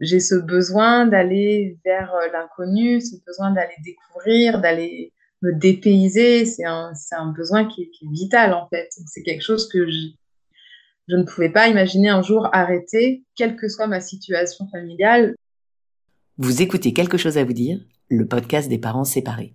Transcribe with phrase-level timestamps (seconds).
[0.00, 5.12] j'ai ce besoin d'aller vers euh, l'inconnu, ce besoin d'aller découvrir, d'aller
[5.42, 6.44] me dépayser.
[6.44, 8.88] C'est un, un besoin qui, qui, est vital en fait.
[9.06, 10.08] C'est quelque chose que je,
[11.08, 15.34] je ne pouvais pas imaginer un jour arrêter, quelle que soit ma situation familiale.
[16.38, 19.54] Vous écoutez quelque chose à vous dire, le podcast des parents séparés.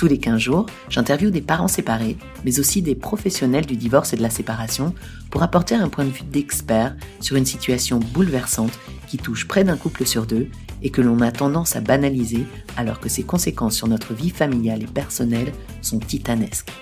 [0.00, 4.16] Tous les 15 jours, j'interviewe des parents séparés, mais aussi des professionnels du divorce et
[4.16, 4.94] de la séparation
[5.28, 8.72] pour apporter un point de vue d'expert sur une situation bouleversante
[9.08, 10.48] qui touche près d'un couple sur deux
[10.82, 12.46] et que l'on a tendance à banaliser
[12.78, 16.72] alors que ses conséquences sur notre vie familiale et personnelle sont titanesques.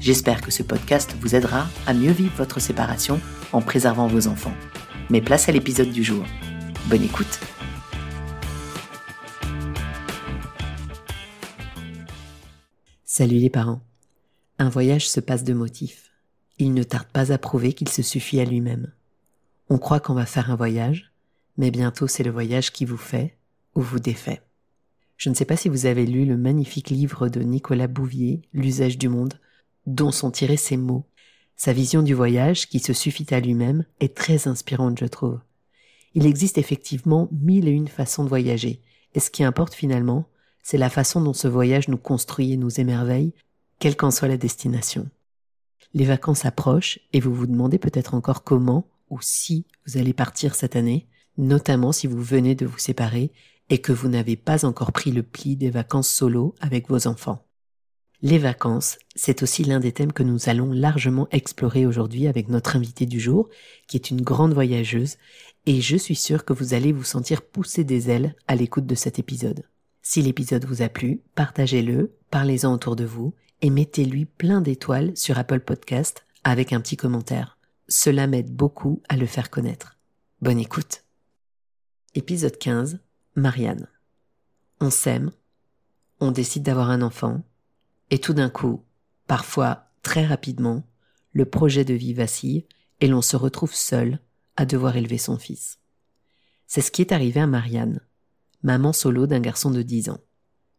[0.00, 3.20] J'espère que ce podcast vous aidera à mieux vivre votre séparation
[3.52, 4.54] en préservant vos enfants.
[5.10, 6.24] Mais place à l'épisode du jour.
[6.86, 7.38] Bonne écoute
[13.16, 13.80] Salut les parents.
[14.58, 16.10] Un voyage se passe de motifs.
[16.58, 18.90] Il ne tarde pas à prouver qu'il se suffit à lui-même.
[19.68, 21.12] On croit qu'on va faire un voyage,
[21.56, 23.36] mais bientôt c'est le voyage qui vous fait
[23.76, 24.42] ou vous défait.
[25.16, 28.98] Je ne sais pas si vous avez lu le magnifique livre de Nicolas Bouvier, L'usage
[28.98, 29.34] du monde,
[29.86, 31.06] dont sont tirés ces mots.
[31.54, 35.38] Sa vision du voyage, qui se suffit à lui-même, est très inspirante, je trouve.
[36.14, 38.80] Il existe effectivement mille et une façons de voyager,
[39.14, 40.26] et ce qui importe finalement,
[40.64, 43.34] c'est la façon dont ce voyage nous construit et nous émerveille,
[43.78, 45.08] quelle qu'en soit la destination.
[45.92, 50.54] Les vacances approchent et vous vous demandez peut-être encore comment ou si vous allez partir
[50.54, 53.30] cette année, notamment si vous venez de vous séparer
[53.68, 57.44] et que vous n'avez pas encore pris le pli des vacances solo avec vos enfants.
[58.22, 62.74] Les vacances, c'est aussi l'un des thèmes que nous allons largement explorer aujourd'hui avec notre
[62.74, 63.50] invitée du jour,
[63.86, 65.18] qui est une grande voyageuse,
[65.66, 68.94] et je suis sûre que vous allez vous sentir pousser des ailes à l'écoute de
[68.94, 69.64] cet épisode.
[70.06, 75.38] Si l'épisode vous a plu, partagez-le, parlez-en autour de vous et mettez-lui plein d'étoiles sur
[75.38, 77.56] Apple Podcast avec un petit commentaire.
[77.88, 79.96] Cela m'aide beaucoup à le faire connaître.
[80.42, 81.04] Bonne écoute.
[82.14, 83.00] Épisode 15.
[83.34, 83.88] Marianne.
[84.78, 85.32] On s'aime,
[86.20, 87.42] on décide d'avoir un enfant,
[88.10, 88.84] et tout d'un coup,
[89.26, 90.86] parfois très rapidement,
[91.32, 92.66] le projet de vie vacille
[93.00, 94.20] et l'on se retrouve seul
[94.56, 95.78] à devoir élever son fils.
[96.66, 98.02] C'est ce qui est arrivé à Marianne
[98.64, 100.18] maman solo d'un garçon de 10 ans.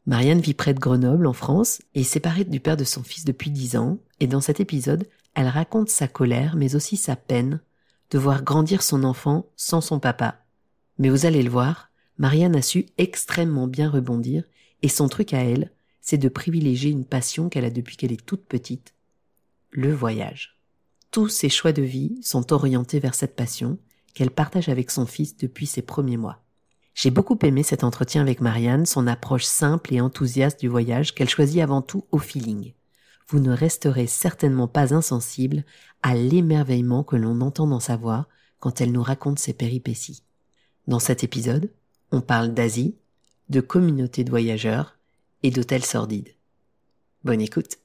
[0.08, 3.24] Marianne vit près de Grenoble, en France, et est séparée du père de son fils
[3.24, 7.62] depuis 10 ans, et dans cet épisode, elle raconte sa colère, mais aussi sa peine,
[8.12, 10.44] de voir grandir son enfant sans son papa.
[10.98, 14.44] Mais vous allez le voir, Marianne a su extrêmement bien rebondir,
[14.82, 18.26] et son truc à elle, c'est de privilégier une passion qu'elle a depuis qu'elle est
[18.26, 18.94] toute petite,
[19.72, 20.58] le voyage.
[21.12, 23.80] Tous ses choix de vie sont orientés vers cette passion
[24.14, 26.45] qu'elle partage avec son fils depuis ses premiers mois.
[26.96, 31.30] J'ai beaucoup aimé cet entretien avec Marianne, son approche simple et enthousiaste du voyage qu'elle
[31.30, 32.72] choisit avant tout au feeling.
[33.28, 35.66] Vous ne resterez certainement pas insensible
[36.04, 38.28] à l'émerveillement que l'on entend dans sa voix
[38.60, 40.24] quand elle nous raconte ses péripéties.
[40.88, 41.70] Dans cet épisode,
[42.14, 42.96] on parle d'Asie,
[43.50, 44.98] de communautés de voyageurs
[45.44, 46.30] et d'hôtels sordides.
[47.26, 47.78] Bonne écoute.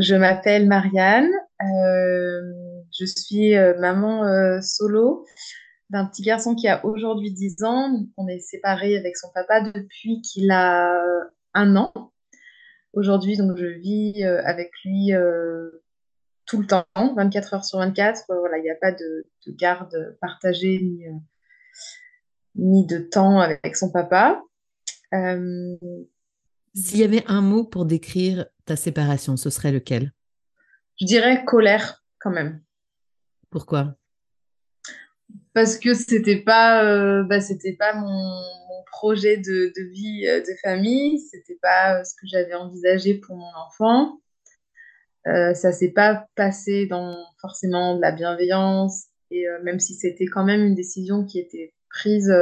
[0.00, 1.30] Je m'appelle Marianne,
[1.62, 2.40] euh,
[2.90, 5.26] je suis euh, maman euh, solo
[5.90, 8.06] d'un petit garçon qui a aujourd'hui 10 ans.
[8.16, 11.92] On est séparés avec son papa depuis qu'il a euh, un an.
[12.92, 15.82] Aujourd'hui, donc, je vis euh, avec lui euh,
[16.46, 18.24] tout le temps, 24 heures sur 24.
[18.28, 21.04] voilà, il n'y a pas de, garde partagée ni,
[22.54, 24.42] ni, de temps avec son papa.
[25.12, 30.12] S'il y avait un mot pour décrire ta séparation, ce serait lequel?
[31.00, 32.62] Je dirais colère quand même.
[33.50, 33.99] Pourquoi?
[35.52, 38.40] Parce que c'était pas euh, bah, c'était pas mon,
[39.00, 41.18] projet de, vie euh, de famille.
[41.18, 44.20] C'était pas euh, ce que j'avais envisagé pour mon enfant.
[45.26, 49.06] Euh, ça s'est pas passé dans forcément de la bienveillance.
[49.30, 52.34] Et même si c'était quand même une décision qui était prise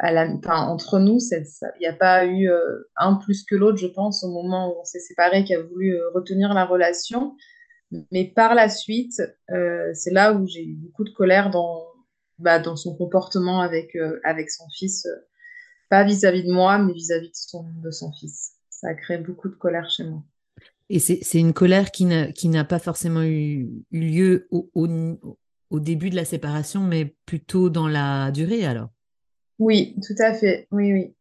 [0.00, 1.44] entre nous il
[1.78, 2.50] n'y a pas eu
[2.96, 5.96] un plus que l'autre je pense au moment où on s'est séparés qui a voulu
[6.16, 7.36] retenir la relation.
[8.10, 11.50] Mais par la suite, c'est là où j'ai eu beaucoup de colère
[12.38, 15.26] bah, dans son comportement avec, euh, avec son fils, euh,
[15.90, 18.52] pas vis-à-vis de moi, mais vis-à-vis de, son, de son fils.
[18.70, 20.22] Ça a créé beaucoup de colère chez moi.
[20.90, 26.24] Et c'est une colère qui n'a pas forcément eu, lieu au, au, début de la
[26.24, 28.88] séparation, mais plutôt dans la durée alors?
[29.58, 30.66] Oui, tout à fait.
[30.70, 31.14] Oui, oui.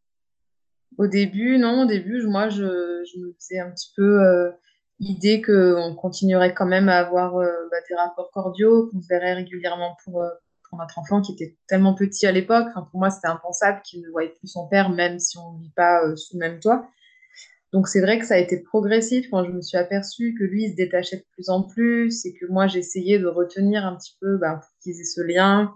[0.97, 4.51] Au début, non, au début, moi, je, je me faisais un petit peu euh,
[4.99, 9.33] idée qu'on continuerait quand même à avoir euh, bah, des rapports cordiaux, qu'on se verrait
[9.33, 10.29] régulièrement pour, euh,
[10.69, 12.67] pour notre enfant qui était tellement petit à l'époque.
[12.73, 15.73] Pour moi, c'était impensable qu'il ne voyait plus son père, même si on ne vit
[15.75, 16.87] pas sous le même toit.
[17.73, 20.63] Donc c'est vrai que ça a été progressif quand je me suis aperçue que lui
[20.63, 24.15] il se détachait de plus en plus et que moi j'essayais de retenir un petit
[24.21, 25.75] peu ben, pour qu'ils aient ce lien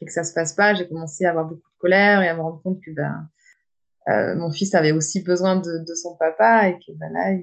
[0.00, 0.74] et que ça se passe pas.
[0.74, 3.28] J'ai commencé à avoir beaucoup de colère et à me rendre compte que ben,
[4.08, 7.38] euh, mon fils avait aussi besoin de, son papa et que ben, là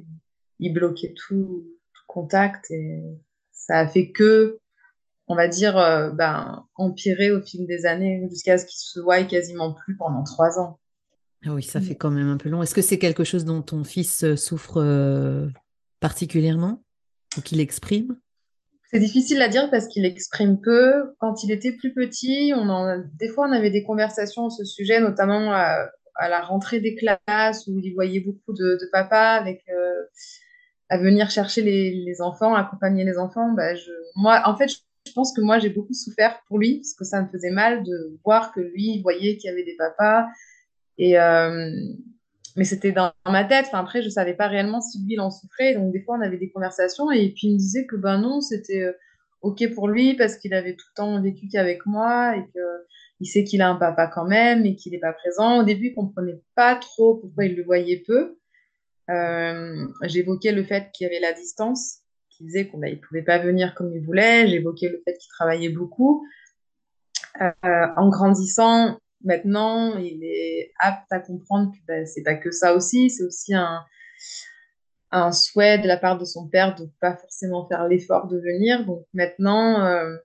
[0.60, 1.66] il, bloquait tout,
[2.08, 3.04] contact et
[3.52, 4.60] ça a fait que
[5.30, 9.24] on va dire euh, ben, empirer au fil des années jusqu'à ce qu'il se voie
[9.24, 10.80] quasiment plus pendant trois ans.
[11.46, 12.62] Ah oui, ça fait quand même un peu long.
[12.62, 15.48] Est-ce que c'est quelque chose dont ton fils euh, souffre euh,
[16.02, 16.84] particulièrement
[17.38, 18.18] ou qu'il exprime?
[18.92, 21.14] C'est difficile à dire parce qu'il exprime peu.
[21.20, 24.66] Quand il était plus petit, on en, des fois on avait des conversations à ce
[24.66, 25.90] sujet, notamment à,
[26.28, 30.04] la rentrée des classes où il voyait beaucoup de, papa avec euh,
[30.90, 33.54] à venir chercher les, enfants, accompagner les enfants.
[33.54, 34.78] Bah, je, moi, en fait, je
[35.14, 38.18] pense que moi j'ai beaucoup souffert pour lui parce que ça me faisait mal de
[38.24, 40.26] voir que lui voyait qu'il y avait des papas
[40.98, 41.72] et, euh,
[42.56, 43.68] mais c'était dans ma tête.
[43.68, 45.76] Enfin, après, je savais pas réellement si lui, il en souffrait.
[45.76, 48.42] Donc, des fois, on avait des conversations et puis il me disait que ben non,
[48.42, 48.92] c'était euh,
[49.42, 53.46] OK pour lui parce qu'il avait tout le temps vécu qu'avec moi et qu'il sait
[53.46, 55.62] qu'il a un papa quand même et qu'il n'est pas présent.
[55.62, 58.38] Au début, il comprenait pas trop pourquoi il le voyait peu.
[59.10, 62.00] Euh, j'évoquais le fait qu'il y avait la distance,
[62.40, 64.48] disait qu'il ne pouvait pas venir comme il voulait.
[64.48, 66.26] J'évoquais le fait qu'il travaillait beaucoup.
[67.40, 73.10] en grandissant, maintenant, il est apte à comprendre que ben, c'est pas que ça aussi,
[73.10, 73.84] c'est aussi un,
[75.12, 78.86] un souhait de la part de son père de pas forcément faire l'effort de venir.
[78.86, 80.18] Donc maintenant, euh,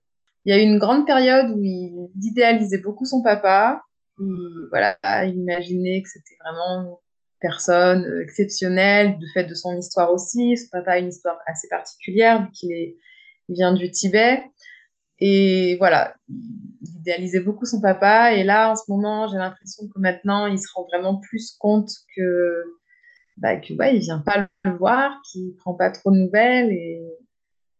[0.45, 3.81] il y a eu une grande période où il idéalisait beaucoup son papa.
[4.19, 7.01] Il, voilà, il imaginait que c'était vraiment
[7.45, 10.57] personne exceptionnelle, du fait de son histoire aussi.
[10.57, 12.95] Son papa a une histoire assez particulière, vu qu'il
[13.49, 14.43] vient du Tibet.
[15.19, 18.33] Et voilà, il idéalisait beaucoup son papa.
[18.33, 21.91] Et là, en ce moment, j'ai l'impression que maintenant, il se rend vraiment plus compte
[22.15, 22.63] que,
[23.37, 26.99] bah, que ouais, il vient pas le voir, qu'il prend pas trop de nouvelles et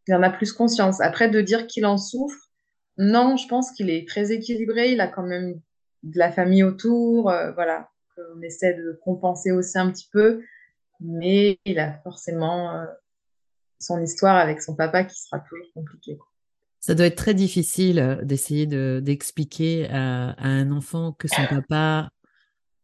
[0.08, 1.02] il en a plus conscience.
[1.02, 2.52] Après, de dire qu'il en souffre,
[2.98, 4.92] non, je pense qu'il est très équilibré.
[4.92, 5.60] Il a quand même
[6.04, 7.90] de la famille autour, euh, voilà.
[8.36, 10.42] On essaie de compenser aussi un petit peu,
[11.00, 12.86] mais il a forcément euh,
[13.80, 16.18] son histoire avec son papa qui sera toujours compliquée.
[16.80, 18.68] Ça doit être très difficile euh, d'essayer
[19.02, 22.10] d'expliquer à, un enfant que son papa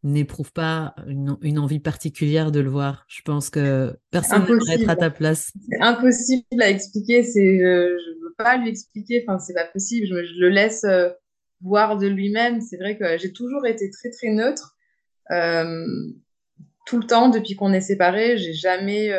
[0.04, 3.06] n'éprouve pas une, envie particulière de le voir.
[3.07, 5.51] Je pense que personne ne pourrait être à ta place.
[5.69, 7.24] C'est impossible à expliquer.
[7.24, 9.24] C'est, je ne veux pas lui expliquer.
[9.27, 10.07] Enfin, c'est pas possible.
[10.07, 11.10] Je, le laisse euh,
[11.62, 12.62] voir de lui-même.
[12.62, 14.75] C'est vrai que j'ai toujours été très très neutre.
[15.31, 15.86] Euh,
[16.86, 19.12] tout le temps depuis qu'on est séparés, j'ai jamais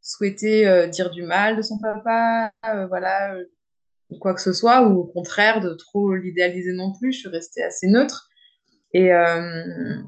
[0.00, 2.50] souhaité dire du mal de son papa.
[2.88, 3.36] voilà,
[4.18, 7.12] quoi que ce soit, ou au contraire de trop l'idéaliser non plus.
[7.12, 8.28] Je suis restée assez neutre.
[8.92, 10.02] Et, euh,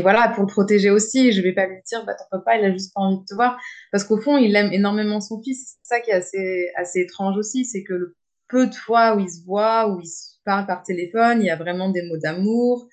[0.00, 2.72] voilà, pour le protéger aussi, je vais pas lui dire, bah, ton papa, il a
[2.72, 3.58] juste pas envie de te voir.
[3.90, 5.76] Parce qu'au fond, il aime énormément son fils.
[5.82, 8.16] C'est ça qui est assez, assez étrange aussi, c'est que le
[8.48, 11.50] peu de fois où il se voit, où il se parle par téléphone, il y
[11.50, 12.88] a vraiment des mots d'amour.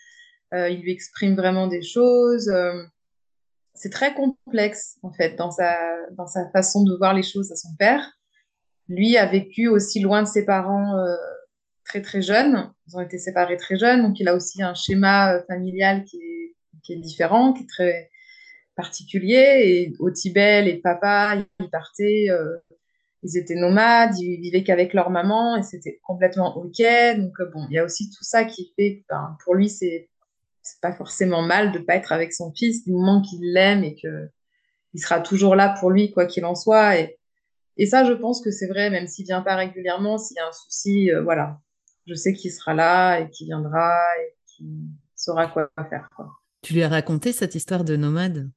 [0.54, 2.50] Euh, il lui exprime vraiment des choses.
[2.50, 2.84] Euh,
[3.76, 5.78] c'est très complexe, en fait, dans sa,
[6.12, 8.12] dans sa façon de voir les choses à son père.
[8.88, 11.16] Lui a vécu aussi loin de ses parents euh,
[11.86, 12.72] très très jeunes.
[12.88, 16.56] Ils ont été séparés très jeunes, donc il a aussi un schéma familial qui est,
[16.84, 18.10] qui est différent, qui est très
[18.76, 19.62] particulier.
[19.66, 22.28] Et au Tibet, les papas, ils partaient,
[23.22, 26.82] ils étaient nomades, ils vivaient qu'avec leur maman et c'était complètement ok.
[27.18, 30.09] Donc bon, il y a aussi tout ça qui fait ben, pour lui, c'est
[30.70, 33.96] c'est pas forcément mal de pas être avec son fils du moment qu'il l'aime et
[33.96, 34.30] que
[34.94, 36.98] il sera toujours là pour lui quoi qu'il en soit.
[36.98, 37.20] Et
[37.80, 40.48] et ça, je pense que c'est vrai, même s'il vient pas régulièrement, s'il y a
[40.48, 41.62] un souci, euh, voilà,
[42.08, 46.10] je sais qu'il sera là et qu'il viendra et qu'il saura quoi faire.
[46.62, 48.52] Tu lui as raconté cette histoire de nomade?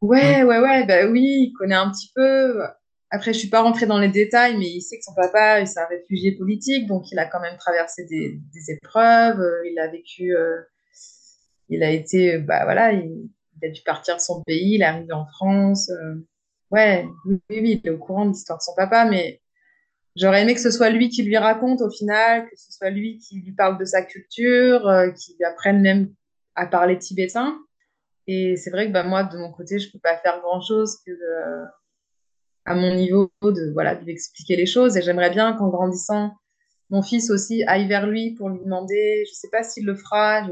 [0.00, 2.62] Ouais, ouais, ouais, bah oui, il connaît un petit peu.
[3.10, 5.80] Après, je suis pas rentrée dans les détails, mais il sait que son papa, c'est
[5.80, 9.40] un réfugié politique, donc il a quand même traversé des, épreuves.
[9.40, 10.60] Euh, il a vécu, euh,
[11.72, 13.30] il a été, bah voilà, il,
[13.62, 15.90] a dû partir de son pays, il est arrivé en France.
[16.70, 19.40] Ouais, oui, oui, il est au courant de l'histoire de son papa, mais
[20.16, 23.18] j'aurais aimé que ce soit lui qui lui raconte au final, que ce soit lui
[23.18, 26.12] qui lui parle de sa culture, euh, qui lui apprenne même
[26.54, 27.58] à parler tibétain.
[28.26, 31.12] Et c'est vrai que bah, moi, de mon côté, je peux pas faire grand-chose que
[32.64, 34.96] à mon niveau de, voilà, lui expliquer les choses.
[34.96, 36.32] Et j'aimerais bien qu'en grandissant,
[36.90, 39.24] mon fils aussi aille vers lui pour lui demander.
[39.26, 40.46] Je ne sais pas s'il le fera.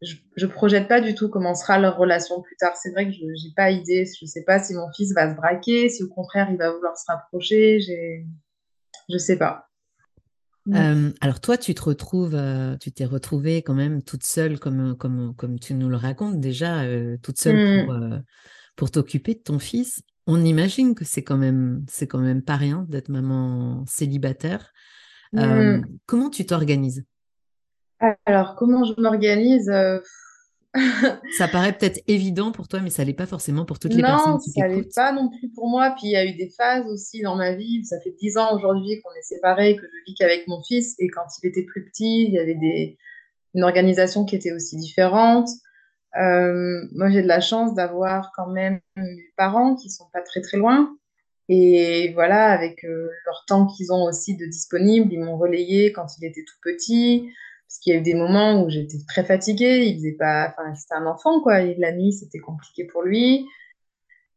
[0.00, 2.76] Je, projette pas du tout comment sera leur relation plus tard.
[2.76, 4.04] C'est vrai que je n'ai pas idée.
[4.04, 6.70] Je ne sais pas si mon fils va se braquer, si au contraire il va
[6.70, 7.80] vouloir se rapprocher.
[7.80, 8.22] Je
[9.08, 9.68] ne sais pas.
[10.74, 14.96] Euh, alors toi, tu te retrouves, euh, tu t'es retrouvée quand même toute seule, comme,
[14.96, 18.24] comme, comme tu nous le racontes déjà, euh, toute seule pour, mm.
[18.76, 20.02] pour t'occuper de ton fils.
[20.26, 24.72] On imagine que c'est quand même, c'est quand même pas rien d'être maman célibataire.
[25.32, 25.82] Mm.
[26.06, 27.04] Comment tu t'organises?
[28.26, 29.70] Alors, comment je m'organise
[31.38, 34.38] ça paraît peut-être évident pour toi, mais ça l'est pas forcément pour toutes les personnes
[34.38, 35.94] qui Non, ça l'est pas non plus pour moi.
[35.96, 37.84] Puis il y a eu des phases aussi dans ma vie.
[37.84, 40.94] Ça fait dix ans aujourd'hui qu'on est séparés, que je vis qu'avec mon fils.
[40.98, 42.98] Et quand il était plus petit, il y avait des...
[43.54, 45.48] une organisation qui était aussi différente.
[46.18, 50.40] Euh, moi, j'ai de la chance d'avoir quand même mes parents qui sont pas très
[50.40, 50.94] très loin.
[51.48, 56.06] Et voilà, avec euh, leur temps qu'ils ont aussi de disponible, ils m'ont relayé quand
[56.18, 57.30] il était tout petit.
[57.68, 60.74] Parce qu'il y a eu des moments où j'étais très fatiguée, il faisait pas, enfin,
[60.74, 63.46] c'était un enfant, quoi, et la nuit, c'était compliqué pour lui.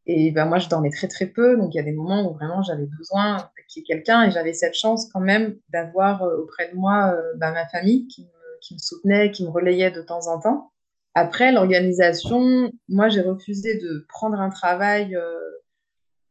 [0.06, 2.34] Et ben, moi, je dormais très, très peu, donc il y a des moments où
[2.34, 6.42] vraiment j'avais besoin qu'il y ait quelqu'un, et j'avais cette chance quand même d'avoir euh,
[6.42, 10.28] auprès de moi euh, ben, ma famille qui me, soutenait, qui me relayait de temps
[10.28, 10.72] en temps.
[11.14, 15.40] Après, l'organisation, moi, j'ai refusé de prendre un travail euh,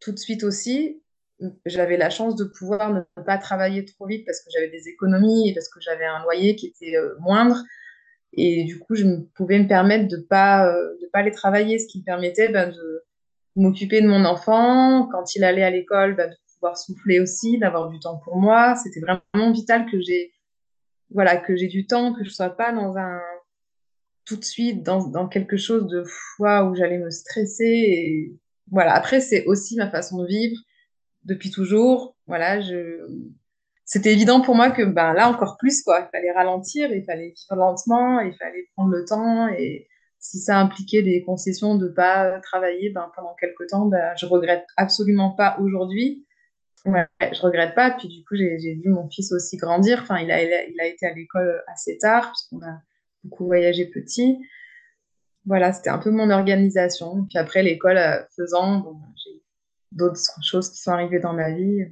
[0.01, 1.03] tout de suite aussi,
[1.67, 5.49] j'avais la chance de pouvoir ne pas travailler trop vite parce que j'avais des économies
[5.49, 7.63] et parce que j'avais un loyer qui était euh, moindre.
[8.33, 9.05] Et du coup, je
[9.35, 12.49] pouvais me permettre de ne pas, euh, de pas aller travailler, ce qui me permettait
[12.49, 13.03] ben, de
[13.57, 15.09] m'occuper de mon enfant.
[15.11, 18.77] Quand il allait à l'école, ben, de pouvoir souffler aussi, d'avoir du temps pour moi.
[18.77, 20.33] C'était vraiment vital que j'ai
[21.13, 23.21] voilà, que j'ai du temps, que je ne sois pas dans un
[24.25, 27.65] tout de suite dans, dans quelque chose de foi où j'allais me stresser.
[27.65, 28.33] Et
[28.71, 28.95] voilà.
[28.95, 30.57] Après, c'est aussi ma façon de vivre
[31.25, 32.17] depuis toujours.
[32.27, 32.61] Voilà,
[33.85, 36.01] c'était évident pour moi que ben, là encore plus, quoi.
[36.07, 39.49] Il fallait ralentir, il fallait vivre lentement, il fallait prendre le temps.
[39.49, 44.27] Et si ça impliquait des concessions de pas travailler ben, pendant quelques temps, ben, je
[44.27, 46.27] regrette absolument pas aujourd'hui.
[46.87, 47.91] Ouais, je regrette pas.
[47.91, 50.01] Puis du coup, j'ai vu mon fils aussi grandir.
[50.03, 52.81] Enfin, il a, il a été à l'école assez tard, puisqu'on a
[53.25, 54.39] beaucoup voyagé petit.
[55.47, 57.25] Voilà, c'était un peu mon organisation.
[57.29, 58.97] Puis après, l'école euh, faisant, bon,
[59.93, 61.87] d'autres choses qui sont arrivées dans ma vie.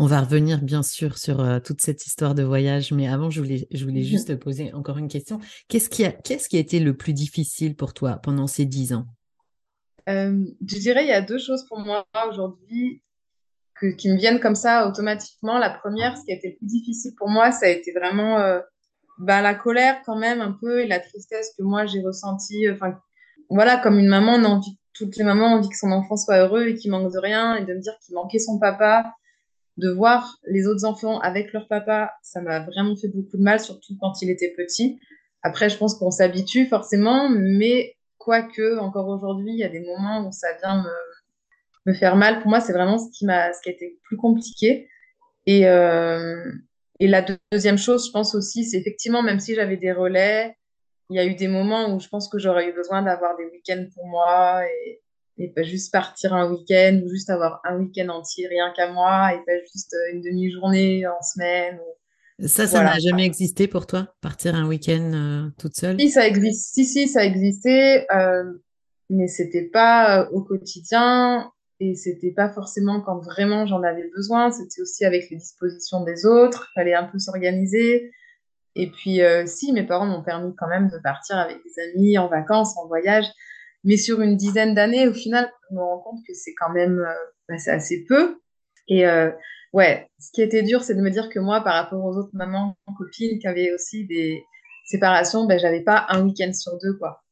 [0.00, 3.40] On va revenir bien sûr sur euh, toute cette histoire de voyage, mais avant, je
[3.40, 4.06] voulais, je voulais mhm.
[4.06, 5.40] juste te poser encore une question.
[5.66, 8.92] Qu'est-ce qui, a, qu'est-ce qui a été le plus difficile pour toi pendant ces dix
[8.92, 9.06] ans?
[10.08, 13.02] Euh, Je dirais il y a deux choses pour moi aujourd'hui
[13.98, 15.58] qui me viennent comme ça automatiquement.
[15.58, 18.38] La première, ce qui a été le plus difficile pour moi, ça a été vraiment
[18.38, 18.60] euh,
[19.18, 22.70] bah, la colère quand même un peu et la tristesse que moi j'ai ressentie.
[22.70, 22.98] Enfin,
[23.50, 26.16] voilà, comme une maman, on a envie toutes les mamans ont envie que son enfant
[26.16, 29.14] soit heureux et qu'il manque de rien et de me dire qu'il manquait son papa.
[29.76, 33.60] De voir les autres enfants avec leur papa, ça m'a vraiment fait beaucoup de mal,
[33.60, 34.98] surtout quand il était petit.
[35.42, 40.26] Après, je pense qu'on s'habitue forcément, mais quoique, encore aujourd'hui, il y a des moments
[40.26, 40.84] où ça vient
[41.86, 42.40] me, faire mal.
[42.40, 44.88] Pour moi, c'est vraiment ce qui, m'a, ce qui a été plus compliqué.
[45.48, 46.52] Euh,
[47.00, 50.57] et la deuxième chose, je pense aussi, c'est effectivement, même si j'avais des relais,
[51.10, 53.44] il y a eu des moments où je pense que j'aurais eu besoin d'avoir des
[53.46, 55.00] week-ends pour moi et,
[55.38, 59.32] et pas juste partir un week-end ou juste avoir un week-end entier rien qu'à moi
[59.34, 61.80] et pas juste euh, une demi-journée en semaine.
[62.46, 65.98] Ça, ça n'a jamais existé pour toi, partir un week-end euh, toute seule?
[65.98, 66.72] Si, ça existe.
[66.72, 68.44] Si, si, ça existait, euh,
[69.10, 71.50] mais c'était pas euh, au quotidien
[71.80, 74.52] et c'était pas forcément quand vraiment j'en avais besoin.
[74.52, 76.70] C'était aussi avec les dispositions des autres.
[76.70, 78.12] Il fallait un peu s'organiser.
[78.78, 82.16] Et puis, euh, si, mes parents m'ont permis quand même de partir avec des amis
[82.16, 83.26] en vacances, en voyage.
[83.82, 87.00] Mais sur une dizaine d'années, au final, je me rends compte que c'est quand même
[87.00, 87.12] euh,
[87.48, 88.38] bah, assez peu.
[88.86, 89.32] Et euh,
[89.72, 92.30] ouais, ce qui était dur, c'est de me dire que moi, par rapport aux autres
[92.34, 94.44] mamans, copines qui avaient aussi des
[94.86, 97.24] séparations, ben, j'avais pas un week-end sur deux, quoi.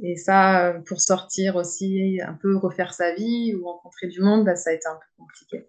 [0.00, 4.54] Et ça, pour sortir aussi, un peu refaire sa vie ou rencontrer du monde, ben,
[4.54, 5.68] ça a été un peu compliqué.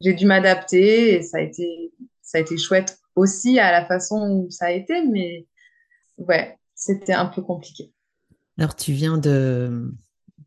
[0.00, 4.28] J'ai dû m'adapter et ça a été, ça a été chouette aussi à la façon
[4.30, 5.46] où ça a été, mais
[6.18, 7.92] ouais, c'était un peu compliqué.
[8.58, 9.92] Alors, tu viens de.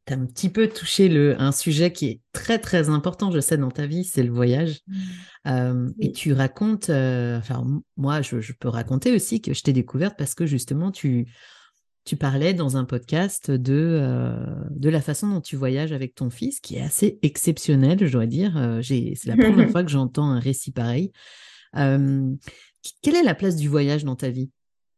[0.05, 3.39] Tu as un petit peu touché le, un sujet qui est très, très important, je
[3.39, 4.79] sais, dans ta vie, c'est le voyage.
[4.87, 4.95] Mmh.
[5.47, 6.89] Euh, et tu racontes.
[6.89, 7.65] Euh, enfin,
[7.97, 11.27] moi, je, je, peux raconter aussi que je t'ai découverte parce que justement, tu.
[12.03, 14.35] Tu parlais dans un podcast de, euh,
[14.71, 18.25] de la façon dont tu voyages avec ton fils, qui est assez exceptionnel, je dois
[18.25, 18.53] dire.
[18.81, 21.11] c'est la première fois que j'entends un récit pareil.
[21.77, 22.33] Euh,
[23.01, 24.49] quelle est la place du voyage dans ta vie?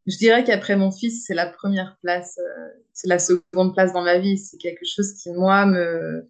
[0.05, 4.01] Je dirais qu'après mon fils, c'est la première place, euh, c'est la seconde place dans
[4.01, 4.37] ma vie.
[4.37, 6.29] C'est quelque chose qui, moi, me,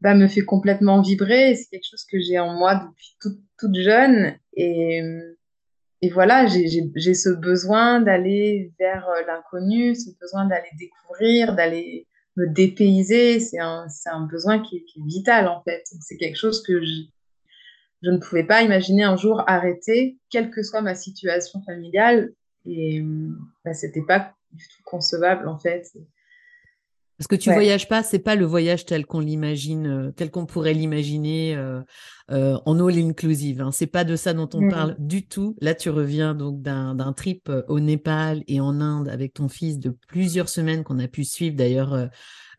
[0.00, 1.54] bah, me fait complètement vibrer.
[1.54, 4.34] C'est quelque chose que j'ai en moi depuis toute, toute jeune.
[4.54, 5.02] Et,
[6.00, 12.46] et voilà, j'ai ce besoin d'aller vers euh, l'inconnu, ce besoin d'aller découvrir, d'aller me
[12.46, 13.40] dépayser.
[13.40, 15.84] C'est un, un besoin qui qui est, vital, en fait.
[16.00, 17.02] C'est quelque chose que je,
[18.02, 22.32] je ne pouvais pas imaginer un jour arrêter, quelle que soit ma situation familiale.
[22.66, 23.02] Et
[23.64, 25.86] bah, c'était pas du tout concevable, en fait.
[27.22, 30.28] Parce que tu ne voyages pas, c'est pas le voyage tel qu'on l'imagine, euh, tel
[30.28, 31.80] qu'on pourrait l'imaginer euh,
[32.32, 33.60] euh, en all inclusive.
[33.60, 33.70] Hein.
[33.70, 35.54] C'est pas de ça dont on parle du tout.
[35.60, 39.96] Là, tu reviens donc d'un trip au Népal et en Inde avec ton fils de
[40.08, 42.08] plusieurs semaines qu'on a pu suivre d'ailleurs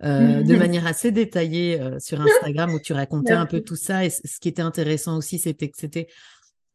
[0.01, 4.05] de manière assez détaillée sur Instagram où tu racontais un peu tout ça.
[4.05, 6.07] Et ce qui était intéressant aussi, c'était que c'était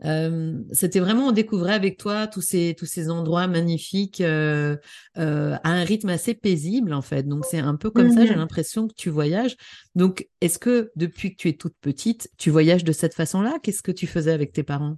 [0.04, 4.76] euh, c'était vraiment, on découvrait avec toi tous ces, tous ces endroits magnifiques euh,
[5.16, 7.24] euh, à un rythme assez paisible, en fait.
[7.24, 9.56] Donc, c'est un peu comme ça, j'ai mmh l'impression que tu voyages.
[9.94, 13.58] Donc, est-ce que depuis que tu es toute petite, tu voyages de cette façon-là?
[13.62, 14.96] Qu'est-ce que tu faisais avec tes parents?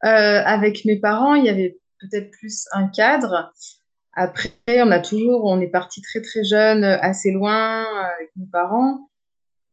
[0.00, 3.52] Avec mes parents, il y avait peut-être plus un cadre.
[4.12, 7.84] Après, on a toujours, on est parti très très jeune, assez loin
[8.16, 9.10] avec mes parents.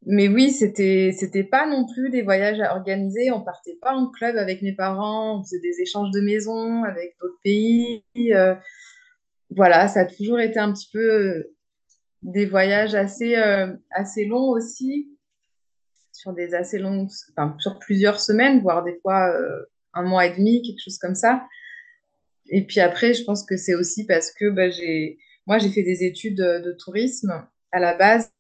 [0.06, 3.32] Mais oui, c'était c'était pas non plus des voyages à organiser.
[3.32, 5.40] On partait pas en club avec mes parents.
[5.40, 8.04] On faisait des échanges de maisons avec d'autres pays.
[8.18, 8.56] Euh,
[9.56, 11.56] voilà, ça a toujours été un petit peu euh,
[12.22, 15.10] des voyages assez euh, assez longs aussi,
[16.12, 19.34] sur des assez longues, enfin, sur plusieurs semaines, voire des fois
[19.94, 21.46] un mois et demi, quelque chose comme ça.
[22.50, 25.18] Et puis après, je pense que c'est aussi parce que bah, j'ai
[25.48, 28.32] moi j'ai fait des études de tourisme à la base.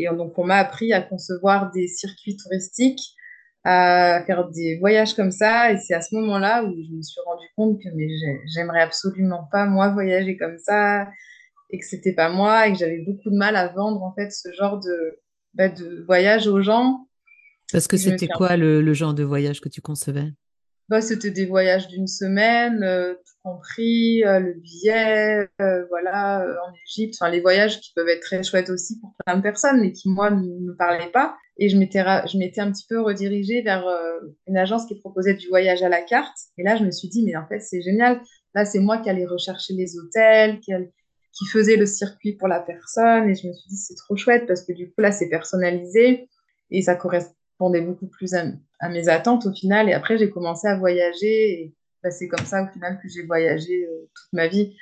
[0.00, 3.14] Et donc, on m'a appris à concevoir des circuits touristiques,
[3.64, 5.72] à faire des voyages comme ça.
[5.72, 8.08] Et c'est à ce moment-là où je me suis rendu compte que mais
[8.54, 11.08] j'aimerais absolument pas, moi, voyager comme ça,
[11.70, 14.30] et que c'était pas moi, et que j'avais beaucoup de mal à vendre, en fait,
[14.30, 15.18] ce genre de,
[15.54, 17.06] bah, de voyage aux gens.
[17.72, 20.32] Parce que c'était quoi le, le genre de voyage que tu concevais?
[20.90, 26.72] Bah, c'était des voyages d'une semaine, euh, tout compris, euh, le billet, euh, voilà, en
[26.84, 27.14] Égypte.
[27.20, 30.08] Enfin, les voyages qui peuvent être très chouettes aussi pour plein de personnes, mais qui,
[30.08, 31.36] moi, ne me parlaient pas.
[31.58, 33.86] Et je m'étais, un petit peu redirigée vers
[34.48, 36.36] une agence qui proposait du voyage à la carte.
[36.58, 38.20] Et là, je me suis dit, mais en fait, c'est génial.
[38.54, 40.72] Là, c'est moi qui allais rechercher les hôtels, qui,
[41.32, 43.28] qui faisais le circuit pour la personne.
[43.28, 46.28] Et je me suis dit, c'est trop chouette parce que du coup, là, c'est personnalisé
[46.70, 49.88] et ça correspond répondait beaucoup plus à, mes attentes au final.
[49.88, 51.52] Et après, j'ai commencé à voyager.
[51.52, 54.76] Et bah, c'est comme ça au final que j'ai voyagé euh, toute ma vie.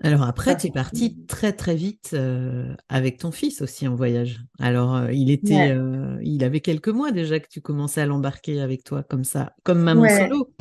[0.00, 4.44] Alors après, tu es partie très très vite euh, avec ton fils aussi en voyage.
[4.60, 5.76] Alors euh, il était,
[6.22, 9.80] il avait quelques mois déjà que tu commençais à l'embarquer avec toi comme ça, comme
[9.80, 10.54] maman solo.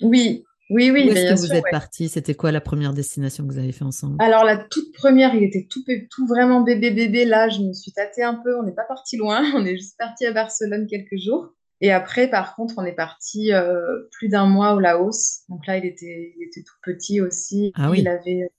[0.00, 1.08] Oui, oui, oui.
[1.08, 2.08] Où est-ce que vous êtes partis?
[2.08, 4.16] C'était quoi la première destination que vous avez fait ensemble?
[4.18, 7.24] Alors, la toute première, il était tout, tout vraiment bébé, bébé.
[7.24, 8.58] Là, je me suis tâtée un peu.
[8.58, 9.42] On n'est pas parti loin.
[9.56, 11.54] On est juste parti à Barcelone quelques jours.
[11.80, 15.44] Et après, par contre, on est parti euh, plus d'un mois au Laos.
[15.48, 17.70] Donc là, il était, il était tout petit aussi.
[17.76, 18.00] Ah oui.
[18.00, 18.50] Il avait,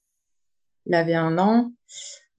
[0.85, 1.73] il avait un an.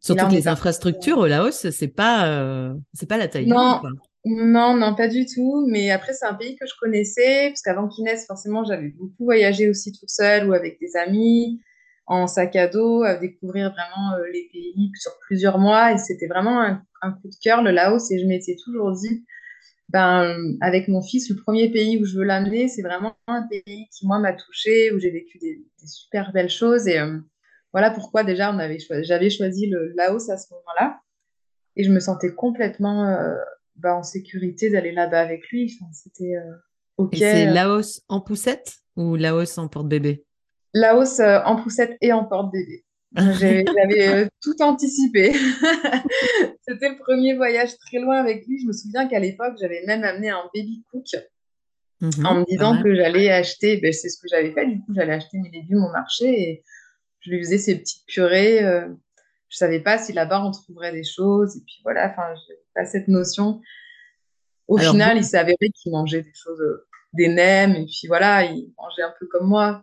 [0.00, 3.46] Surtout que les infrastructures au Laos, c'est pas, euh, c'est pas la taille.
[3.46, 3.82] Non,
[4.24, 5.66] non, non, pas du tout.
[5.68, 9.24] Mais après, c'est un pays que je connaissais, parce qu'avant qu'il naisse, forcément, j'avais beaucoup
[9.24, 11.60] voyagé aussi toute seule ou avec des amis,
[12.06, 15.92] en sac à dos, à découvrir vraiment euh, les pays sur plusieurs mois.
[15.92, 18.10] Et c'était vraiment un, coup de cœur, le Laos.
[18.10, 19.24] Et je m'étais toujours dit,
[19.88, 23.88] ben, avec mon fils, le premier pays où je veux l'amener, c'est vraiment un pays
[23.90, 26.88] qui, moi, m'a touchée, où j'ai vécu des, super belles choses.
[26.88, 27.18] Et euh,
[27.72, 31.00] voilà pourquoi, déjà, on avait j'avais choisi le Laos à ce moment-là.
[31.76, 33.08] Et je me sentais complètement...
[33.08, 33.34] Euh,
[33.80, 35.78] bah, en sécurité d'aller là-bas avec lui.
[35.92, 36.54] c'était euh,
[36.98, 37.16] OK.
[37.16, 40.24] c'est Laos en poussette ou Laos en porte-bébé?
[40.74, 42.84] Laos euh, en poussette et en porte-bébé.
[43.16, 45.32] J'avais euh, tout anticipé.
[46.68, 48.60] C'était le premier voyage très loin avec lui.
[48.60, 51.06] Je me souviens qu'à l'époque, j'avais même amené un baby cook
[52.00, 54.94] mhm, en me disant que j'allais acheter, ben, c'est ce que j'avais fait, du coup,
[54.94, 56.64] j'allais acheter mes légumes au marché et
[57.20, 58.62] je lui faisais ces petites purées
[59.50, 61.56] je savais pas si là-bas on trouverait des choses.
[61.56, 62.32] Et puis voilà, enfin,
[62.74, 63.60] pas cette notion.
[64.68, 68.44] Au final, il s'est avéré qu'il mangeait des choses, euh, des nems, et puis voilà,
[68.44, 69.82] il mangeait un peu comme moi.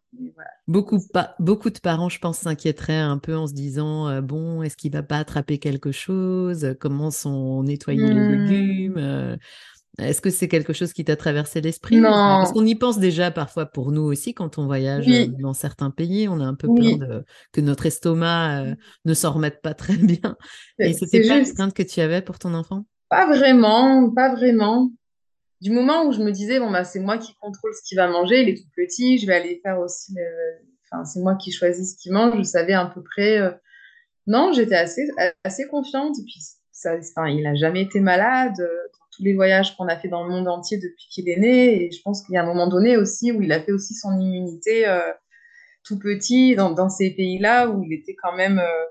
[0.65, 0.97] Beaucoup,
[1.39, 4.93] beaucoup de parents, je pense, s'inquiéteraient un peu en se disant euh, bon, est-ce qu'il
[4.93, 6.73] va pas attraper quelque chose?
[6.79, 8.45] Comment sont nettoyés les mmh.
[8.45, 8.97] légumes?
[8.97, 9.35] Euh,
[9.99, 12.11] est-ce que c'est quelque chose qui t'a traversé l'esprit Non.
[12.11, 15.89] Parce qu'on y pense déjà parfois pour nous aussi quand on voyage euh, dans certains
[15.89, 16.27] pays.
[16.27, 20.37] On a un peu peur que notre estomac euh, ne s'en remette pas très bien.
[20.79, 22.85] Et c'était pas une crainte que tu avais pour ton enfant?
[23.09, 24.91] Pas vraiment, pas vraiment.
[25.61, 28.07] Du moment où je me disais, bon, bah, c'est moi qui contrôle ce qu'il va
[28.07, 30.13] manger, il est tout petit, je vais aller faire aussi.
[30.91, 33.39] Enfin, c'est moi qui choisis ce qu'il mange, je savais à peu près.
[33.39, 33.51] Euh,
[34.25, 35.07] non, j'étais assez,
[35.43, 36.17] assez confiante.
[36.19, 38.55] Et puis, ça, enfin, il n'a jamais été malade.
[39.17, 41.83] Tous les voyages qu'on a fait dans le monde entier depuis qu'il est né.
[41.83, 43.95] Et je pense qu'il y a un moment donné aussi où il a fait aussi
[43.95, 45.11] son immunité euh,
[45.83, 48.85] tout petit dans, dans ces pays-là où il était quand même euh,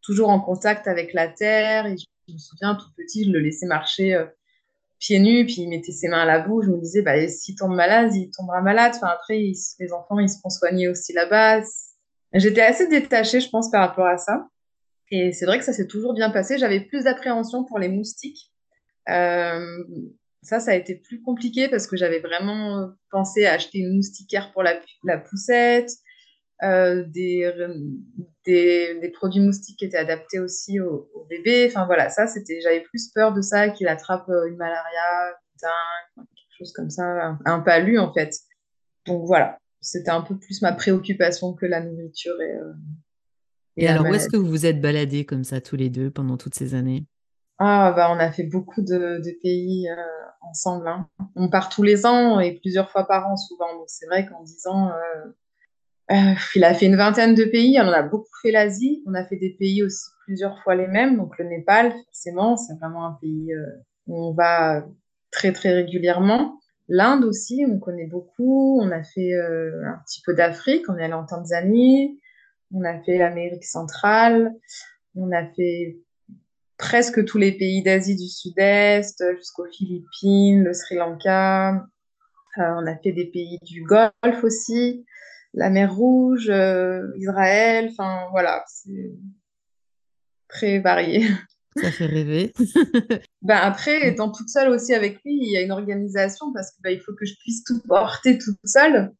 [0.00, 1.86] toujours en contact avec la terre.
[1.86, 4.26] Et je, me souviens, tout petit, je le laissais marcher euh,
[5.00, 6.66] pieds nus, puis il mettait ses mains à la bouche.
[6.66, 8.92] Je me disais, bah, s'il tombe malade, il tombera malade.
[8.94, 9.38] Enfin, après,
[9.80, 11.62] les enfants, ils se font soigner aussi là-bas.
[12.34, 14.46] J'étais assez détachée, je pense, par rapport à ça.
[15.10, 16.56] Et c'est vrai que ça s'est toujours bien passé.
[16.56, 18.51] J'avais plus d'appréhension pour les moustiques.
[19.08, 19.84] Euh,
[20.42, 24.52] ça, ça a été plus compliqué parce que j'avais vraiment pensé à acheter une moustiquaire
[24.52, 25.90] pour la, la poussette,
[26.62, 27.50] euh, des,
[28.44, 31.66] des, des, produits moustiques qui étaient adaptés aussi au, au bébé.
[31.68, 36.58] Enfin voilà, ça, c'était, j'avais plus peur de ça qu'il attrape euh, une malaria, quelque
[36.58, 38.34] chose comme ça, un, palu en fait.
[39.06, 42.72] Donc voilà, c'était un peu plus ma préoccupation que la nourriture et, euh,
[43.76, 46.36] et, alors, où est-ce que vous vous êtes baladés comme ça tous les deux pendant
[46.36, 47.06] toutes ces années?
[47.64, 49.94] Ah, bah, on a fait beaucoup de, pays euh,
[50.40, 50.88] ensemble.
[50.88, 51.06] Hein.
[51.36, 53.72] On part tous les ans et plusieurs fois par an souvent.
[53.74, 55.30] Donc, c'est vrai qu'en 10 ans, euh,
[56.10, 57.78] euh, il a fait une vingtaine de pays.
[57.80, 59.04] On a beaucoup fait l'Asie.
[59.06, 61.16] On a fait des pays aussi plusieurs fois les mêmes.
[61.16, 63.54] Donc, le Népal, forcément, c'est vraiment un pays
[64.08, 64.84] où on va
[65.30, 66.58] très, très régulièrement.
[66.88, 68.80] L'Inde aussi, on connaît beaucoup.
[68.82, 70.88] On a fait un petit peu d'Afrique.
[70.88, 72.18] On est allé en Tanzanie.
[72.74, 74.52] On a fait l'Amérique centrale,
[75.14, 75.98] on a fait
[76.78, 81.86] presque tous les pays d'Asie du Sud-Est, jusqu'aux Philippines, le Sri Lanka.
[82.58, 85.04] Euh, on a fait des pays du Golfe aussi,
[85.54, 87.88] la mer Rouge, euh, Israël.
[87.90, 89.12] Enfin, voilà, c'est
[90.48, 91.26] très varié.
[91.76, 92.52] Ça fait rêver.
[93.42, 96.82] ben après, étant toute seule aussi avec lui, il y a une organisation parce qu'il
[96.82, 99.14] ben, faut que je puisse tout porter toute seule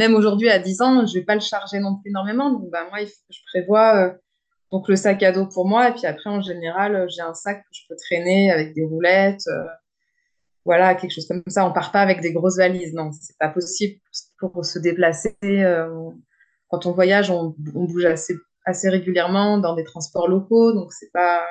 [0.00, 2.50] même aujourd'hui à 10 ans, je vais pas le charger non plus énormément.
[2.50, 4.12] Donc, bah, moi, il faut que je prévois euh,
[4.72, 5.88] donc le sac à dos pour moi.
[5.88, 8.84] Et puis après, en général, euh, j'ai un sac que je peux traîner avec des
[8.84, 9.46] roulettes.
[9.48, 9.64] Euh,
[10.64, 11.66] voilà, quelque chose comme ça.
[11.66, 12.94] On part pas avec des grosses valises.
[12.94, 14.00] Non, c'est pas possible
[14.38, 15.36] pour se déplacer.
[16.68, 20.72] quand on voyage, on, on, bouge assez, assez régulièrement dans des transports locaux.
[20.72, 21.44] Donc, c'est pas,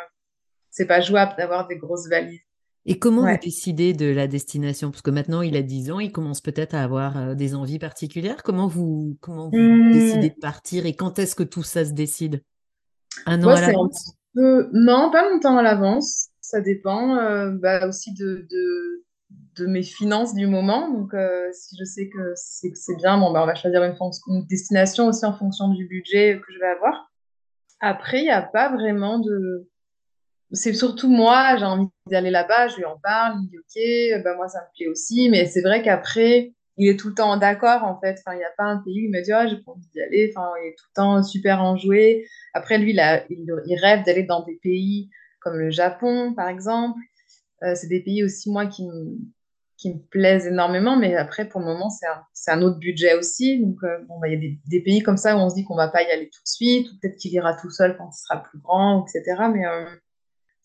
[0.69, 2.39] c'est pas jouable d'avoir des grosses valises.
[2.85, 4.89] Et comment vous décidez de la destination?
[4.89, 7.77] Parce que maintenant, il a 10 ans, il commence peut-être à avoir euh, des envies
[7.77, 8.41] particulières.
[8.41, 9.91] Comment vous, comment vous mmh.
[9.91, 10.85] décidez de partir?
[10.85, 12.41] Et quand est-ce que tout ça se décide?
[13.25, 14.69] Un an à l'avance peu...
[14.73, 16.29] Non, pas longtemps à l'avance.
[16.41, 19.03] Ça dépend euh, bah, aussi de, de,
[19.57, 20.89] de, mes finances du moment.
[20.89, 23.95] Donc, euh, si je sais que c'est bien, bon, bah, on va choisir une,
[24.27, 27.11] une destination aussi en fonction du budget que je vais avoir.
[27.81, 29.69] Après, il n'y a pas vraiment de
[30.51, 34.35] c'est surtout moi, j'ai envie d'aller là-bas, je lui en parle, il dit ok, ben
[34.35, 37.83] moi ça me plaît aussi, mais c'est vrai qu'après, il est tout le temps d'accord
[37.83, 38.19] en fait.
[38.19, 39.87] Enfin, il n'y a pas un pays où il me dit ah, j'ai pas envie
[39.93, 40.33] d'y aller.
[40.33, 42.25] Enfin, il est tout le temps super enjoué.
[42.53, 45.09] Après, lui, il, rêve d'aller dans des pays
[45.41, 46.99] comme le Japon, par exemple.
[47.63, 49.17] Euh, c'est des pays aussi, moi, qui me,
[50.09, 53.59] plaisent énormément, mais après, pour le moment, c'est un, autre budget aussi.
[53.59, 55.55] Donc, euh, bon, bah, il y a des, des, pays comme ça où on se
[55.55, 57.97] dit qu'on va pas y aller tout de suite, ou peut-être qu'il ira tout seul
[57.97, 59.35] quand il sera plus grand, etc.
[59.53, 59.85] Mais euh,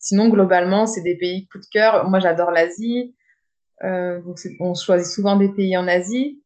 [0.05, 2.07] Sinon, globalement, c'est des pays coup de cœur.
[2.07, 3.15] Moi, j'adore l'Asie.
[3.83, 4.21] Euh,
[4.59, 6.41] on choisit souvent des pays en Asie.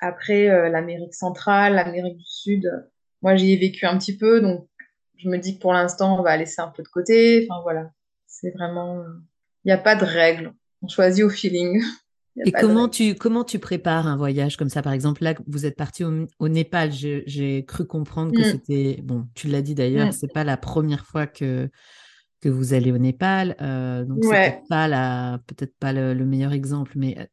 [0.00, 2.70] Après, euh, l'Amérique centrale, l'Amérique du Sud.
[3.22, 4.68] Moi, j'y ai vécu un petit peu, donc
[5.16, 7.46] je me dis que pour l'instant, on va laisser un peu de côté.
[7.48, 7.90] Enfin, voilà.
[8.26, 9.02] C'est vraiment.
[9.64, 10.52] Il n'y a pas de règles.
[10.82, 11.82] On choisit au feeling.
[12.44, 14.82] Et comment tu, comment tu prépares un voyage comme ça?
[14.82, 16.92] Par exemple, là, vous êtes parti au, Népal.
[16.92, 18.44] J'ai cru comprendre que mm.
[18.44, 19.00] c'était.
[19.02, 20.12] Bon, tu l'as dit d'ailleurs, mm.
[20.12, 21.70] c'est pas la première fois que
[22.40, 23.56] que vous allez au Népal.
[23.60, 27.24] Euh, donc, c'est peut-être pas, la, peut-être pas le, meilleur exemple, mais euh,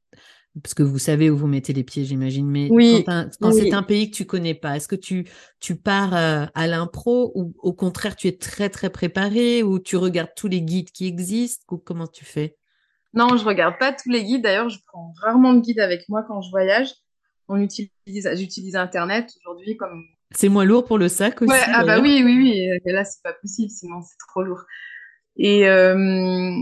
[0.61, 2.47] parce que vous savez où vous mettez les pieds, j'imagine.
[2.47, 2.69] Mais
[3.05, 5.27] quand, c'est un pays que tu connais pas, est-ce que tu,
[5.59, 9.97] tu pars euh, à l'impro ou au contraire, tu es très, très préparé ou tu
[9.97, 12.55] regardes tous les guides qui existent ou comment tu fais?
[13.13, 14.43] Non, je regarde pas tous les guides.
[14.43, 16.89] D'ailleurs, je prends rarement de guide avec moi quand je voyage.
[17.47, 20.03] On utilise, j'utilise Internet aujourd'hui comme.
[20.31, 21.53] C'est moins lourd pour le sac aussi.
[21.67, 22.79] ah bah oui, oui, oui.
[22.85, 24.63] Et là, c'est pas possible, sinon c'est trop lourd.
[25.37, 26.55] Et euh,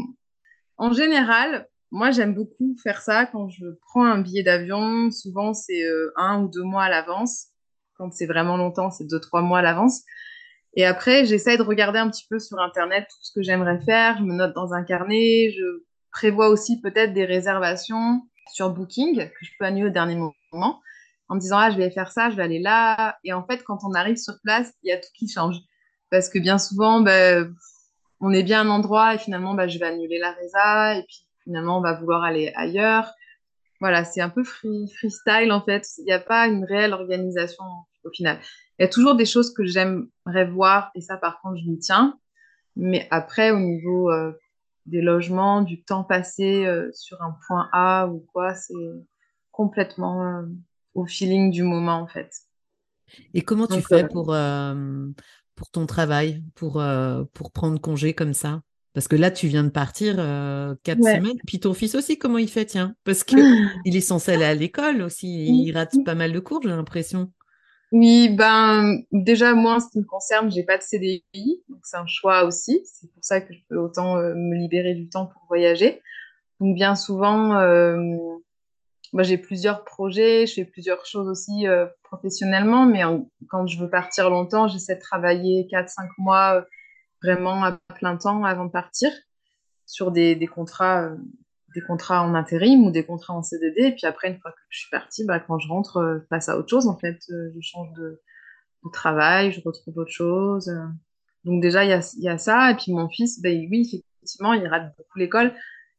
[0.77, 5.11] en général, moi, j'aime beaucoup faire ça quand je prends un billet d'avion.
[5.11, 7.47] Souvent, c'est euh, un ou deux mois à l'avance.
[7.95, 10.01] Quand c'est vraiment longtemps, c'est deux, trois mois à l'avance.
[10.75, 14.17] Et après, j'essaie de regarder un petit peu sur Internet tout ce que j'aimerais faire.
[14.17, 15.51] Je me note dans un carnet.
[15.51, 18.21] Je prévois aussi peut-être des réservations
[18.53, 20.81] sur Booking que je peux annuler au dernier moment
[21.27, 23.17] en me disant, ah, je vais faire ça, je vais aller là.
[23.23, 25.55] Et en fait, quand on arrive sur place, il y a tout qui change.
[26.09, 27.53] Parce que bien souvent, ben,
[28.21, 31.03] on est bien à un endroit et finalement, bah, je vais annuler la résa et
[31.03, 33.11] puis finalement, on va vouloir aller ailleurs.
[33.79, 35.87] Voilà, c'est un peu freestyle en fait.
[35.97, 37.63] Il n'y a pas une réelle organisation
[38.03, 38.39] au final.
[38.77, 41.79] Il y a toujours des choses que j'aimerais voir et ça, par contre, je m'y
[41.79, 42.17] tiens.
[42.75, 44.11] Mais après, au niveau
[44.85, 48.73] des logements, du temps passé sur un point A ou quoi, c'est
[49.51, 50.43] complètement
[50.93, 52.31] au feeling du moment en fait.
[53.33, 54.35] Et comment tu fais pour,
[55.55, 56.83] pour ton travail, pour,
[57.33, 58.61] pour prendre congé comme ça?
[58.93, 60.15] Parce que là, tu viens de partir
[60.83, 61.37] quatre semaines.
[61.47, 62.95] Puis ton fils aussi, comment il fait, tiens?
[63.03, 63.39] Parce qu'il
[63.85, 65.45] est censé aller à l'école aussi.
[65.45, 67.31] Il rate pas mal de cours, j'ai l'impression.
[67.91, 71.23] Oui, ben déjà moi en ce qui me concerne, j'ai pas de CDI,
[71.67, 72.81] donc c'est un choix aussi.
[72.85, 76.01] C'est pour ça que je peux autant euh, me libérer du temps pour voyager.
[76.61, 77.97] Donc bien souvent, euh,
[79.13, 83.01] moi j'ai plusieurs projets, je fais plusieurs choses aussi euh, professionnellement, mais
[83.49, 86.65] quand je veux partir longtemps, j'essaie de travailler 4-5 mois
[87.21, 89.11] vraiment à plein temps avant de partir
[89.85, 91.11] sur des, contrats
[91.75, 93.81] des contrats en intérim ou des contrats en CDD.
[93.81, 96.27] Et puis après, une fois que je suis partie, bah, quand je rentre, euh, je
[96.27, 96.87] passe à autre chose.
[96.87, 98.21] En fait, euh, je change de,
[98.91, 100.71] travail, je retrouve autre chose.
[101.45, 102.71] Donc déjà, il y a, ça.
[102.71, 105.53] Et puis mon fils, ben, oui, effectivement, il rate beaucoup l'école.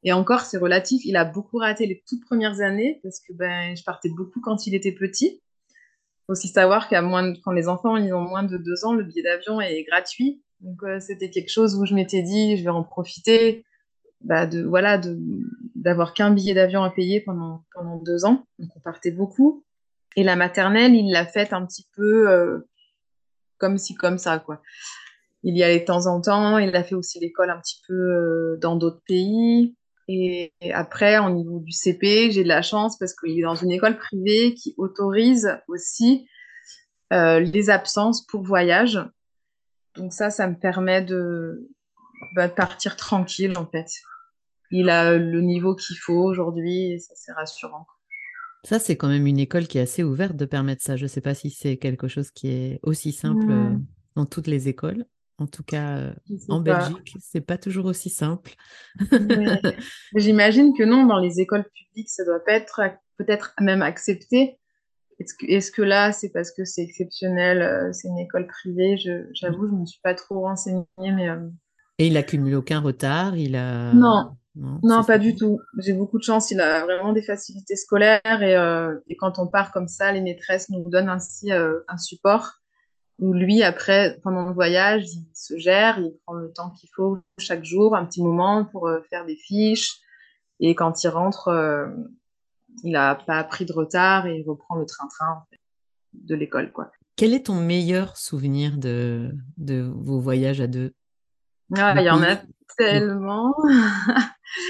[0.05, 1.05] Et encore, c'est relatif.
[1.05, 4.67] Il a beaucoup raté les toutes premières années parce que ben, je partais beaucoup quand
[4.67, 5.41] il était petit.
[5.71, 8.95] Il faut aussi savoir qu'à moins quand les enfants ils ont moins de deux ans,
[8.95, 10.43] le billet d'avion est gratuit.
[10.61, 13.65] Donc euh, c'était quelque chose où je m'étais dit, je vais en profiter
[14.25, 15.19] bah, de voilà de
[15.75, 19.65] d'avoir qu'un billet d'avion à payer pendant pendant deux ans donc on partait beaucoup
[20.15, 22.61] et la maternelle il l'a faite un petit peu euh,
[23.59, 24.63] comme si comme ça quoi
[25.43, 27.95] il y allait de temps en temps il a fait aussi l'école un petit peu
[27.95, 29.75] euh, dans d'autres pays
[30.13, 33.71] et, après au niveau du CP j'ai de la chance parce qu'il est dans une
[33.71, 36.29] école privée qui autorise aussi
[37.13, 39.01] euh, les absences pour voyage
[39.97, 41.69] donc ça ça me permet de
[42.35, 43.89] bah, de partir tranquille en fait
[44.73, 47.87] il a le niveau qu'il faut aujourd'hui et ça c'est rassurant.
[48.65, 50.97] Ça, c'est quand même une école qui est assez ouverte de permettre ça.
[50.97, 53.77] Je ne sais pas si c'est quelque chose qui est aussi simple euh,
[54.15, 55.05] dans toutes les écoles.
[55.43, 56.13] En tout cas, euh,
[56.49, 58.55] en Belgique, c'est pas toujours aussi simple.
[60.17, 62.81] J'imagine que non, dans les écoles publiques, ça doit pas être
[63.19, 64.59] peut-être même accepté.
[65.19, 68.97] Est-ce que, est que, là, c'est parce que c'est exceptionnel, euh, c'est une école privée?
[69.33, 71.29] J'avoue, je ne me suis pas trop renseignée, mais.
[71.99, 73.93] Et il accumule aucun retard, il a.
[73.93, 75.61] Non, non, pas du tout.
[75.79, 76.51] J'ai beaucoup de chance.
[76.51, 80.21] Il a vraiment des facilités scolaires et, euh, et, quand on part comme ça, les
[80.21, 82.62] maîtresses nous donnent ainsi euh, un support
[83.19, 87.19] où lui, après, pendant le voyage, il se gère, il prend le temps qu'il faut
[87.39, 89.99] chaque jour, un petit moment pour euh, faire des fiches.
[90.61, 91.49] Et quand il rentre,
[92.85, 95.45] il n'a pas pris de retard et il reprend le train-train
[96.13, 96.71] de l'école.
[96.71, 96.93] quoi.
[97.17, 100.95] Quel est ton meilleur souvenir de, de vos voyages à deux?
[101.77, 102.37] Ah, Il y en a
[102.77, 103.55] tellement.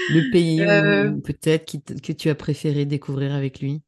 [0.09, 3.81] Le pays euh, peut-être que tu as préféré découvrir avec lui?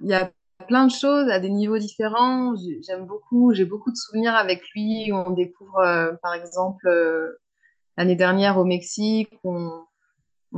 [0.00, 0.30] Il y a
[0.68, 2.54] plein de choses à des niveaux différents.
[2.86, 5.10] J'aime beaucoup, j'ai beaucoup de souvenirs avec lui.
[5.12, 7.40] On découvre, euh, par exemple, euh,
[7.96, 9.84] l'année dernière au Mexique, on,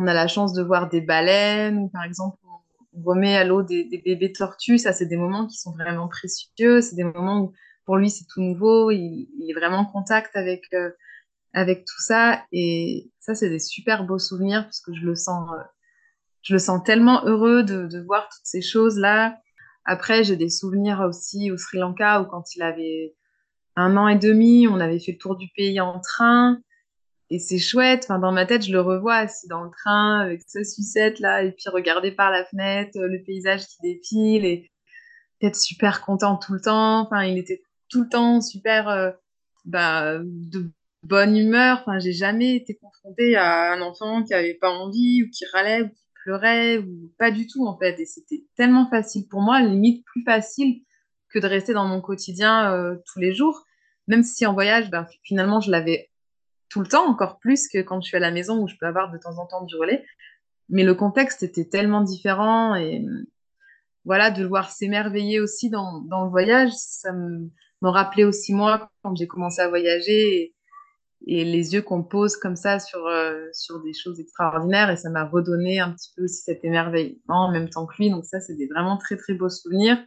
[0.06, 2.38] a la chance de voir des baleines, par exemple,
[2.92, 4.78] on remet à l'eau des, bébés tortues.
[4.78, 6.80] Ça, c'est des moments qui sont vraiment précieux.
[6.80, 7.52] C'est des moments où,
[7.86, 8.90] pour lui, c'est tout nouveau.
[8.90, 10.68] Il, est vraiment en contact avec
[11.52, 12.44] avec tout ça.
[12.52, 15.62] Et ça, c'est des super beaux souvenirs parce que je le sens, euh,
[16.42, 19.38] je le sens tellement heureux de, de voir toutes ces choses-là.
[19.90, 23.16] Après, j'ai des souvenirs aussi au Sri Lanka où quand il avait
[23.74, 26.60] un an et demi, on avait fait le tour du pays en train.
[27.28, 28.04] Et c'est chouette.
[28.04, 31.42] Enfin, dans ma tête, je le revois assis dans le train avec sa sucette là,
[31.42, 34.70] et puis regarder par la fenêtre le paysage qui défile et
[35.42, 37.00] être super content tout le temps.
[37.00, 39.10] Enfin, il était tout le temps super euh,
[39.64, 40.70] bah, de
[41.02, 41.78] bonne humeur.
[41.80, 45.90] Enfin, j'ai jamais été confrontée à un enfant qui avait pas envie ou qui râlait
[46.22, 47.98] pleurait ou pas du tout en fait.
[48.00, 50.82] Et c'était tellement facile pour moi, limite plus facile
[51.28, 53.64] que de rester dans mon quotidien euh, tous les jours.
[54.08, 56.10] Même si en voyage, ben, finalement, je l'avais
[56.68, 58.86] tout le temps, encore plus que quand je suis à la maison où je peux
[58.86, 60.04] avoir de temps en temps du relais.
[60.68, 63.04] Mais le contexte était tellement différent et
[64.04, 67.50] voilà, de le voir s'émerveiller aussi dans, dans le voyage, ça me,
[67.82, 70.54] rappelait aussi moi quand j'ai commencé à voyager.
[71.26, 74.90] Et les yeux qu'on pose comme ça sur, euh, sur des choses extraordinaires.
[74.90, 78.10] Et ça m'a redonné un petit peu aussi cet émerveillement en même temps que lui.
[78.10, 79.98] Donc ça, c'est des vraiment très, très beaux souvenirs.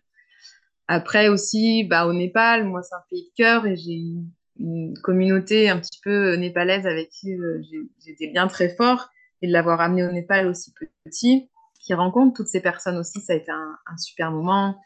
[0.87, 5.69] Après aussi, bah, au Népal, moi, c'est un pays de cœur et j'ai une, communauté
[5.69, 7.59] un petit peu népalaise avec qui euh,
[7.99, 9.09] j'ai des liens très forts.
[9.41, 10.73] Et de l'avoir amené au Népal aussi
[11.03, 11.49] petit,
[11.81, 14.79] qui rencontre toutes ces personnes aussi, ça a été un, un super moment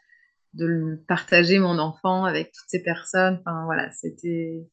[0.54, 3.40] de partager mon enfant avec toutes ces personnes.
[3.40, 4.66] Enfin, voilà, c'était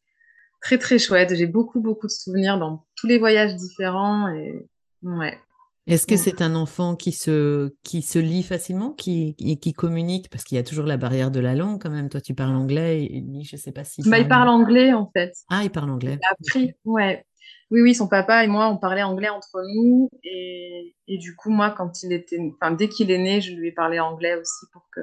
[0.65, 1.35] très très chouette.
[1.35, 4.67] J'ai beaucoup beaucoup de souvenirs dans tous les voyages différents et
[5.03, 5.37] ouais.
[5.85, 10.31] Est-ce que c'est un enfant qui se, qui se lit facilement, qui, qui communique?
[10.31, 12.09] Parce qu'il y a toujours la barrière de la langue quand même.
[12.09, 14.01] Toi, tu parles anglais et lui, je ne sais pas si.
[14.09, 15.33] Bah, il parle anglais en fait.
[15.51, 16.17] Ah, il parle anglais.
[16.19, 17.23] Il a appris, ouais.
[17.69, 20.09] Oui, oui, son papa et moi, on parlait anglais entre nous.
[20.23, 23.67] Et, et du coup, moi, quand il était, enfin, dès qu'il est né, je lui
[23.67, 25.01] ai parlé anglais aussi pour que,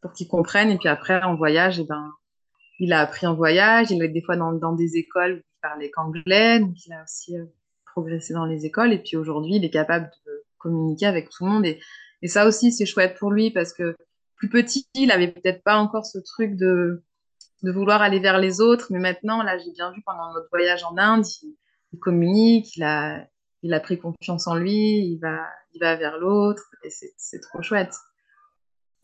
[0.00, 0.70] pour qu'il comprenne.
[0.70, 2.10] Et puis après, en voyage, et eh ben,
[2.80, 3.90] il a appris en voyage.
[3.90, 6.62] Il est des fois dans, des écoles où il parlait qu'anglais.
[6.86, 7.44] Il a aussi euh,
[7.84, 8.92] progressé dans les écoles.
[8.92, 11.66] Et puis aujourd'hui, il est capable de communiquer avec tout le monde.
[11.66, 11.78] Et,
[12.26, 13.96] ça aussi, c'est chouette pour lui parce que
[14.36, 17.02] plus petit, il avait peut-être pas encore ce truc de,
[17.62, 18.86] vouloir aller vers les autres.
[18.90, 21.56] Mais maintenant, là, j'ai bien vu pendant notre voyage en Inde, il,
[21.92, 23.26] il, communique, il a,
[23.62, 26.62] il a pris confiance en lui, il va, il va vers l'autre.
[26.82, 27.94] Et c'est trop chouette.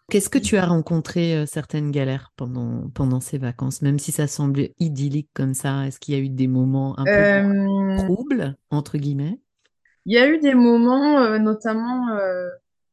[0.08, 4.28] Qu'est-ce que tu as rencontré euh, certaines galères pendant, pendant ces vacances, même si ça
[4.28, 8.98] semble idyllique comme ça Est-ce qu'il y a eu des moments un peu troubles, entre
[8.98, 9.40] guillemets?
[10.04, 12.48] Il y a eu des moments, euh, notamment, euh,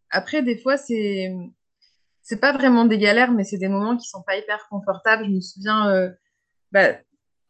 [0.10, 1.32] après, des fois, c'est
[2.23, 5.26] c'est pas vraiment des galères, mais c'est des moments qui sont pas hyper confortables.
[5.26, 6.13] Je me souviens,
[6.71, 6.93] bah,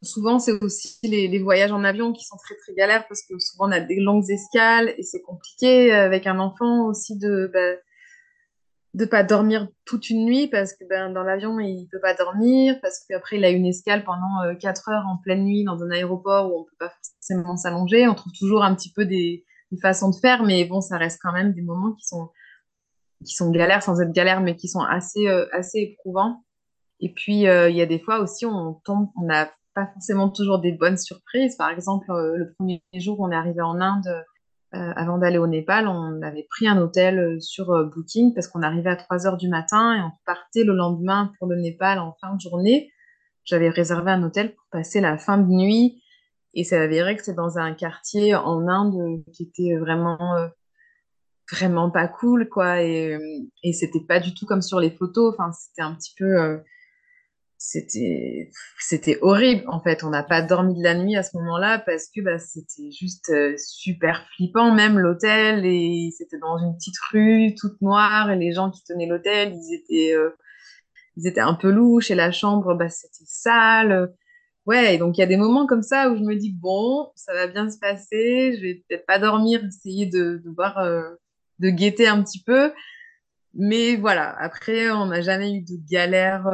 [0.02, 3.38] souvent, c'est aussi les, les, voyages en avion qui sont très, très galères parce que
[3.38, 7.52] souvent, on a des longues escales et c'est compliqué avec un enfant aussi de...
[7.54, 7.80] Bah,
[8.94, 12.80] de pas dormir toute une nuit parce que ben, dans l'avion il peut pas dormir
[12.82, 15.90] parce qu'après il a une escale pendant euh, 4 heures en pleine nuit dans un
[15.90, 18.08] aéroport où on peut pas forcément s'allonger.
[18.08, 21.20] On trouve toujours un petit peu des, des, façons de faire mais bon ça reste
[21.22, 22.30] quand même des moments qui sont
[23.26, 26.44] qui sont galères sans être galères mais qui sont assez euh, assez éprouvants.
[27.00, 30.30] Et puis euh, il y a des fois aussi on tombe on n'a pas forcément
[30.30, 31.56] toujours des bonnes surprises.
[31.56, 34.24] Par exemple euh, le premier jour on est arrivé en Inde
[34.74, 38.64] avant d'aller au Népal, on avait pris un hôtel euh, sur euh, Booking parce qu'on
[38.64, 42.16] arrivait à 3 heures du matin et on repartait le lendemain pour le Népal en
[42.20, 42.92] fin de journée.
[43.46, 46.02] J'avais réservé un hôtel pour passer la fin de nuit
[46.54, 50.18] et ça avéré que c'est dans un quartier en Inde qui était vraiment
[51.52, 53.18] vraiment pas cool quoi et,
[53.64, 56.62] et c'était pas du tout comme sur les photos enfin c'était un petit peu
[57.66, 60.04] c'était c'était horrible en fait.
[60.04, 63.30] On n'a pas dormi de la nuit à ce moment-là parce que bah, c'était juste
[63.30, 64.74] euh, super flippant.
[64.74, 69.06] Même l'hôtel et c'était dans une petite rue toute noire et les gens qui tenaient
[69.06, 70.32] l'hôtel ils étaient euh,
[71.16, 74.14] ils étaient un peu louches et la chambre bah c'était sale.
[74.66, 77.12] Ouais et donc il y a des moments comme ça où je me dis bon
[77.16, 81.02] ça va bien se passer je vais peut-être pas dormir essayer de, voir euh,
[81.60, 82.74] de guetter un petit peu.
[83.54, 86.48] Mais voilà après on n'a jamais eu de galère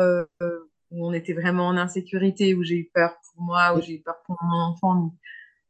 [0.91, 4.02] où on était vraiment en insécurité, où j'ai eu peur pour moi, où j'ai eu
[4.02, 5.13] peur pour mon enfant.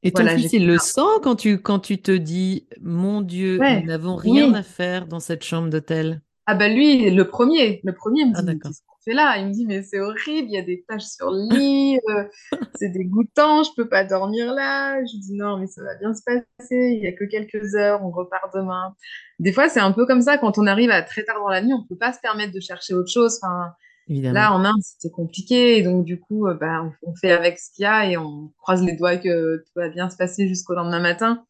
[0.01, 3.85] Et ton fils, il le sent quand tu, quand tu te dis, mon Dieu, nous
[3.85, 8.25] n'avons rien à faire dans cette chambre d'hôtel Ah ben lui, le premier, le premier
[8.25, 9.37] me ah, dit, qu'est-ce qu'on fait là?
[9.37, 12.23] Il me dit, mais c'est horrible, il y a des taches sur le lit, euh,
[12.75, 15.03] c'est dégoûtant, je peux pas dormir là.
[15.03, 18.01] Je dis, non, mais ça va bien se passer, il y a que quelques heures,
[18.01, 18.95] on repart demain.
[19.39, 21.61] Des fois, c'est un peu comme ça, quand on arrive à très tard dans la
[21.61, 23.37] nuit, on peut pas se permettre de chercher autre chose.
[23.43, 23.73] Enfin,
[24.09, 25.83] Là, en Inde, c'était compliqué.
[25.83, 28.83] Donc, du coup, euh, bah, on, fait avec ce qu'il y a et on croise
[28.83, 31.45] les doigts que tout va bien se passer jusqu'au lendemain matin.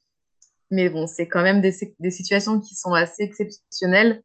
[0.70, 1.72] Mais bon, c'est quand même des,
[2.12, 4.24] situations qui sont assez exceptionnelles.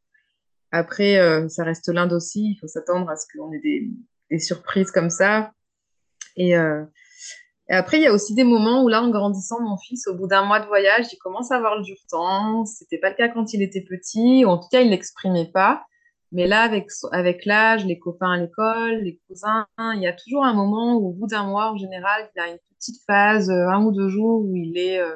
[0.71, 2.51] Après, euh, ça reste l'Inde aussi.
[2.51, 3.89] Il faut s'attendre à ce qu'on ait des,
[4.29, 5.53] des, surprises comme ça.
[6.35, 6.83] Et, euh,
[7.69, 10.13] et après, il y a aussi des moments où là, en grandissant, mon fils, au
[10.13, 12.65] bout d'un mois de voyage, il commence à avoir le dur temps.
[12.65, 14.43] C'était pas le cas quand il était petit.
[14.43, 15.85] Ou en tout cas, il l'exprimait pas.
[16.35, 20.43] Mais là, avec, avec l'âge, les copains à l'école, les cousins, il y a toujours
[20.43, 23.69] un moment où, au bout d'un mois, en général, il a une petite phase, euh,
[23.69, 25.15] un ou deux jours, où il est, euh,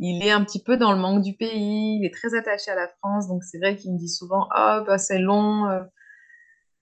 [0.00, 2.74] il est un petit peu dans le manque du pays, il est très attaché à
[2.74, 5.78] la France, donc c'est vrai qu'il me dit souvent, oh, bah, c'est long, euh,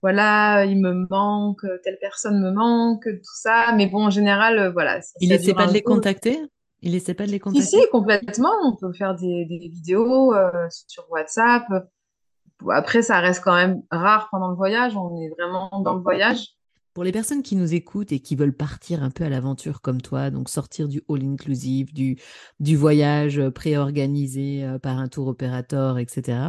[0.01, 3.73] voilà, il me manque, telle personne me manque, tout ça.
[3.75, 5.01] Mais bon, en général, voilà.
[5.21, 6.39] Il essaie pas de les contacter?
[6.81, 8.53] Il essaie pas de les contacter Si, si, complètement.
[8.63, 10.33] On peut faire des, des vidéos
[10.69, 11.65] sur WhatsApp.
[12.71, 14.95] Après, ça reste quand même rare pendant le voyage.
[14.95, 16.55] On est vraiment dans le voyage.
[16.93, 20.01] Pour les personnes qui nous écoutent et qui veulent partir un peu à l'aventure comme
[20.01, 22.17] toi, donc sortir du all-inclusive, du,
[22.59, 26.39] du voyage préorganisé euh, par un tour opérateur, etc.,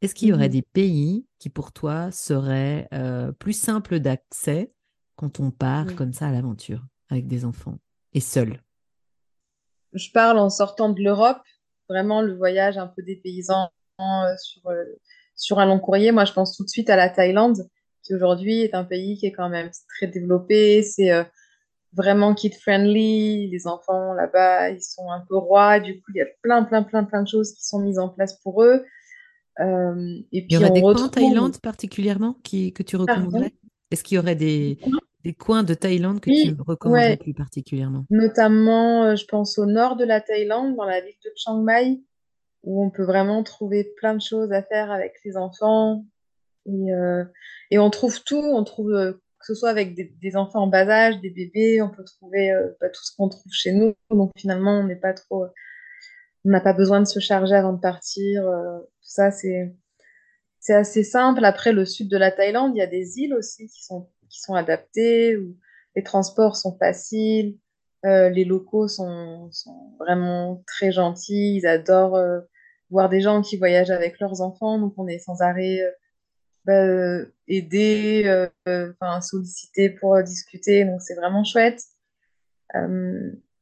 [0.00, 0.52] est-ce qu'il y aurait mhm.
[0.52, 4.72] des pays qui, pour toi, seraient euh, plus simples d'accès
[5.16, 7.78] quand on part comme ça à l'aventure avec des enfants
[8.12, 8.62] et seul?
[9.92, 11.40] Je parle en sortant de l'Europe,
[11.88, 14.62] vraiment le voyage un peu des paysans euh, sur
[15.36, 17.68] sur un long courrier, moi, je pense tout de suite à la Thaïlande,
[18.02, 20.82] qui aujourd'hui est un pays qui est quand même très développé.
[20.82, 21.24] C'est euh,
[21.92, 23.48] vraiment kid-friendly.
[23.48, 25.80] Les enfants là-bas, ils sont un peu rois.
[25.80, 28.08] Du coup, il y a plein, plein, plein, plein de choses qui sont mises en
[28.08, 28.84] place pour eux.
[29.60, 33.52] Euh, et puis, il y aurait des coins en Thaïlande particulièrement qui, que tu recommanderais?
[33.90, 34.78] Est-ce qu'il y aurait des,
[35.22, 37.16] des coins de Thaïlande que tu recommanderais ouais.
[37.16, 38.04] plus particulièrement?
[38.10, 42.00] Notamment, euh, je pense au nord de la Thaïlande, dans la ville de Chiang Mai
[42.64, 46.04] où on peut vraiment trouver plein de choses à faire avec les enfants.
[46.66, 47.24] Et, euh,
[47.72, 51.20] on trouve tout, on trouve euh, que ce soit avec des, enfants en bas âge,
[51.20, 53.94] des bébés, on peut trouver euh, bah, tout ce qu'on trouve chez nous.
[54.10, 55.44] Donc finalement, on n'est pas trop,
[56.44, 58.44] on n'a pas besoin de se charger avant de partir.
[58.44, 59.74] Tout ça, c'est
[60.70, 61.44] assez simple.
[61.44, 65.36] Après, le sud de la Thaïlande, il y a des îles aussi qui sont adaptées
[65.36, 65.56] où
[65.94, 67.58] les transports sont faciles.
[68.02, 69.50] Les locaux sont,
[69.98, 71.56] vraiment très gentils.
[71.56, 72.18] Ils adorent
[72.90, 74.78] voir des gens qui voyagent avec leurs enfants.
[74.78, 75.90] Donc, on est sans arrêt euh,
[76.64, 80.84] bah, aidés, enfin, sollicités pour discuter.
[80.84, 81.82] Donc, c'est vraiment chouette.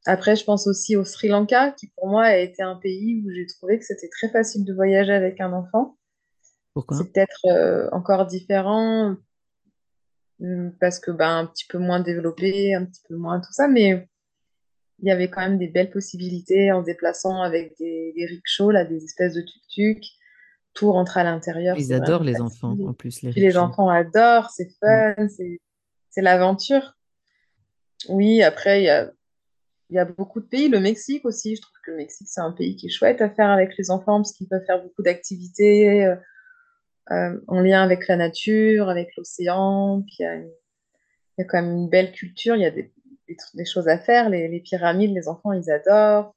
[0.05, 3.31] après, je pense aussi au Sri Lanka, qui pour moi a été un pays où
[3.31, 5.97] j'ai trouvé que c'était très facile de voyager avec un enfant.
[6.73, 6.97] Pourquoi?
[6.97, 9.15] C'est peut-être encore différent
[10.79, 14.07] parce que ben un petit peu moins développé, un petit peu moins tout ça, mais
[14.99, 18.71] il y avait quand même des belles possibilités en se déplaçant avec des, des rickshaws,
[18.71, 20.03] là, des espèces de tuk-tuk.
[20.73, 21.77] Tout rentre à l'intérieur.
[21.77, 23.21] Ils adorent les enfants, en plus.
[23.21, 25.29] Les, enfants adorent, c'est fun, mm.
[26.09, 26.95] c'est l'aventure.
[28.09, 29.11] Oui, après, il y a,
[29.91, 30.69] y a beaucoup de pays.
[30.69, 33.29] Le Mexique aussi, je trouve que le Mexique, c'est un pays qui est chouette à
[33.29, 36.15] faire avec les enfants parce qu'ils peuvent faire beaucoup d'activités euh,
[37.11, 40.03] euh, en lien avec la nature, avec l'océan.
[40.07, 40.49] Puis il
[41.37, 42.55] y, y, a quand même une belle culture.
[42.55, 42.91] Il y a des,
[43.27, 44.29] des, des, choses à faire.
[44.29, 46.33] Les, les, pyramides, les enfants, ils adorent.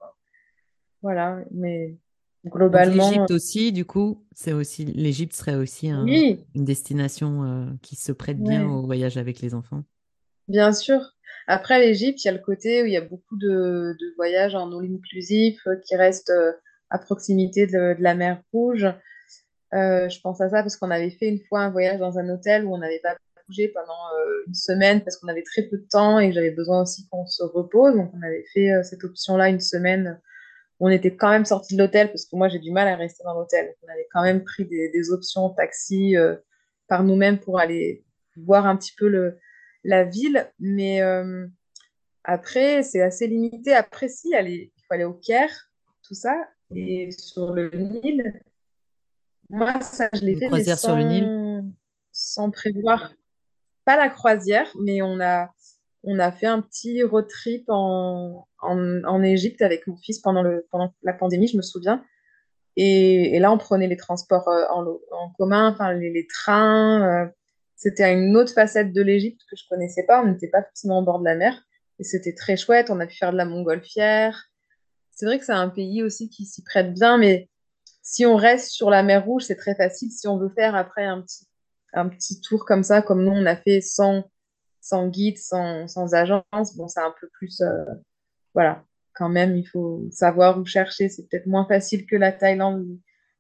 [1.03, 1.97] Voilà, mais
[2.45, 3.11] globalement.
[3.11, 6.45] L'Égypte aussi, du coup, c'est aussi l'Égypte serait aussi un, oui.
[6.55, 9.85] une destination euh, qui se prête bien au voyage avec les enfants.
[10.49, 11.17] Bien sûr.
[11.47, 14.55] Après l'Égypte, il y a le côté où il y a beaucoup de, de voyages
[14.55, 16.53] en all inclusif euh, qui restent euh,
[16.91, 18.87] à proximité de, de, la mer Rouge.
[19.75, 22.29] Euh, je pense à ça parce qu'on avait fait une fois un voyage dans un
[22.29, 23.17] hôtel où on n'avait pas
[23.47, 26.83] bougé pendant euh, une semaine parce qu'on avait très peu de temps et j'avais besoin
[26.83, 27.95] aussi qu'on se repose.
[27.95, 30.21] Donc on avait fait euh, cette option-là une semaine
[30.79, 33.25] on était quand même sorti de l'hôtel parce que moi j'ai du mal à rester
[33.25, 33.75] dans l'hôtel.
[33.83, 36.37] On avait quand même pris des, des options taxi euh,
[36.89, 38.05] par nous-mêmes pour aller
[38.37, 39.39] voir un petit peu le,
[39.85, 40.51] la ville.
[40.59, 41.47] Mais euh,
[42.25, 43.73] après, c'est assez limité.
[43.73, 45.71] Après, si, aller, il faut aller au Caire,
[46.03, 46.35] tout ça.
[46.75, 48.41] Et sur le Nil,
[49.49, 50.47] moi, ça, je l'ai fait.
[50.47, 51.65] Croisière sans, sur le Nil
[52.13, 53.15] Sans prévoir.
[53.87, 55.49] Pas la croisière, mais on a,
[56.03, 60.67] on a fait un petit road trip en, en, Égypte avec mon fils pendant, le,
[60.71, 62.05] pendant la pandémie, je me souviens.
[62.77, 67.25] Et, là, on prenait les transports euh, en, commun, enfin, les, trains.
[67.25, 67.27] Euh,
[67.75, 70.23] c'était une autre facette de l'Égypte que je connaissais pas.
[70.23, 71.63] On n'était pas forcément au bord de la mer.
[71.99, 72.91] Et c'était très chouette.
[72.91, 74.45] On a pu faire de la montgolfière.
[75.13, 77.49] C'est vrai que c'est un pays aussi qui s'y prête bien, mais
[78.03, 80.11] si on reste sur la mer Rouge, c'est très facile.
[80.11, 81.47] Si on veut faire après un petit,
[81.97, 84.25] un petit tour comme ça, comme nous, on a fait sans,
[84.81, 87.61] sans guide, sans, sans agence, bon, c'est un peu plus.
[87.61, 87.85] Euh,
[88.55, 88.85] voilà,
[89.15, 91.09] quand même, il faut savoir où chercher.
[91.09, 92.87] C'est peut-être moins facile que la Thaïlande.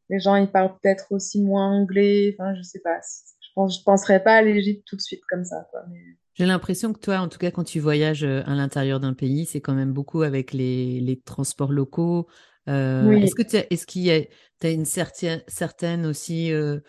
[0.08, 2.34] Les gens, ils parlent peut-être aussi moins anglais.
[2.38, 2.98] Enfin, je sais pas.
[3.40, 5.82] Je pense, je penserais pas à l'Égypte tout de suite comme ça, quoi.
[5.90, 6.00] Mais...
[6.34, 9.46] J'ai l'impression que toi, en tout cas, quand tu voyages euh, à l'intérieur d'un pays,
[9.46, 12.26] c'est quand même beaucoup avec les, les transports locaux.
[12.68, 13.22] Euh, oui.
[13.22, 14.20] Est-ce que tu est-ce qu'il y a
[14.62, 16.80] as une certaine, certaine aussi euh,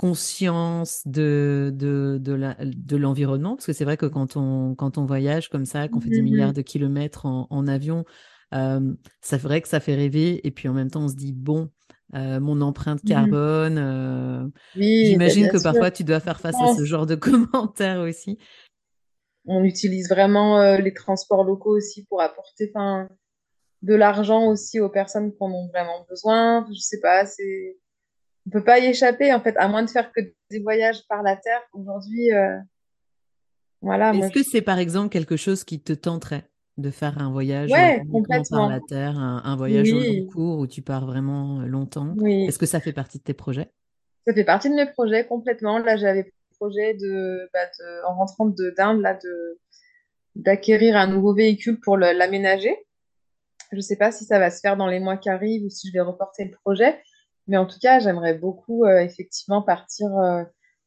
[0.00, 4.96] conscience de, de, de, la, de l'environnement Parce que c'est vrai que quand on, quand
[4.96, 8.06] on voyage comme ça, qu'on fait des milliards de kilomètres en, en avion,
[8.54, 10.40] euh, c'est vrai que ça fait rêver.
[10.46, 11.68] Et puis en même temps, on se dit, bon,
[12.14, 13.76] euh, mon empreinte carbone.
[13.76, 15.70] Euh, oui, J'imagine que sûr.
[15.70, 18.38] parfois tu dois faire face à ce genre de commentaires aussi.
[19.44, 22.72] On utilise vraiment les transports locaux aussi pour apporter
[23.82, 26.66] de l'argent aussi aux personnes qui en ont vraiment besoin.
[26.72, 27.76] Je sais pas, c'est
[28.50, 30.20] on peut pas y échapper en fait, à moins de faire que
[30.50, 31.60] des voyages par la terre.
[31.72, 32.58] Aujourd'hui, euh,
[33.80, 34.12] voilà.
[34.12, 34.48] Est-ce que je...
[34.50, 38.58] c'est par exemple quelque chose qui te tenterait de faire un voyage ouais, complètement.
[38.58, 40.20] par la terre, un, un voyage oui.
[40.20, 42.14] au long cours où tu pars vraiment longtemps?
[42.16, 42.46] Oui.
[42.46, 43.70] Est-ce que ça fait partie de tes projets?
[44.26, 45.78] Ça fait partie de mes projets complètement.
[45.78, 48.46] Là, j'avais projet de, bah, de, en rentrant
[48.76, 49.58] d'Inde là de
[50.36, 52.76] d'acquérir un nouveau véhicule pour l'aménager.
[53.72, 55.70] Je ne sais pas si ça va se faire dans les mois qui arrivent ou
[55.70, 57.02] si je vais reporter le projet,
[57.46, 60.44] mais en tout cas, j'aimerais beaucoup euh, effectivement partir, euh,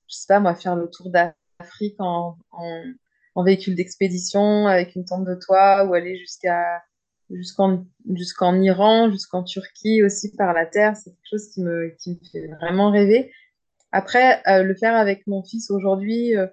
[0.07, 2.83] je sais pas moi, faire le tour d'Afrique en, en,
[3.35, 6.83] en, véhicule d'expédition avec une tente de toit ou aller jusqu'à
[7.29, 10.95] jusqu'en jusqu'en Iran, jusqu'en Turquie aussi par la terre.
[10.95, 13.31] C'est quelque chose qui me, qui me fait vraiment rêver.
[13.93, 16.47] Après, euh, le faire avec mon fils aujourd'hui, euh,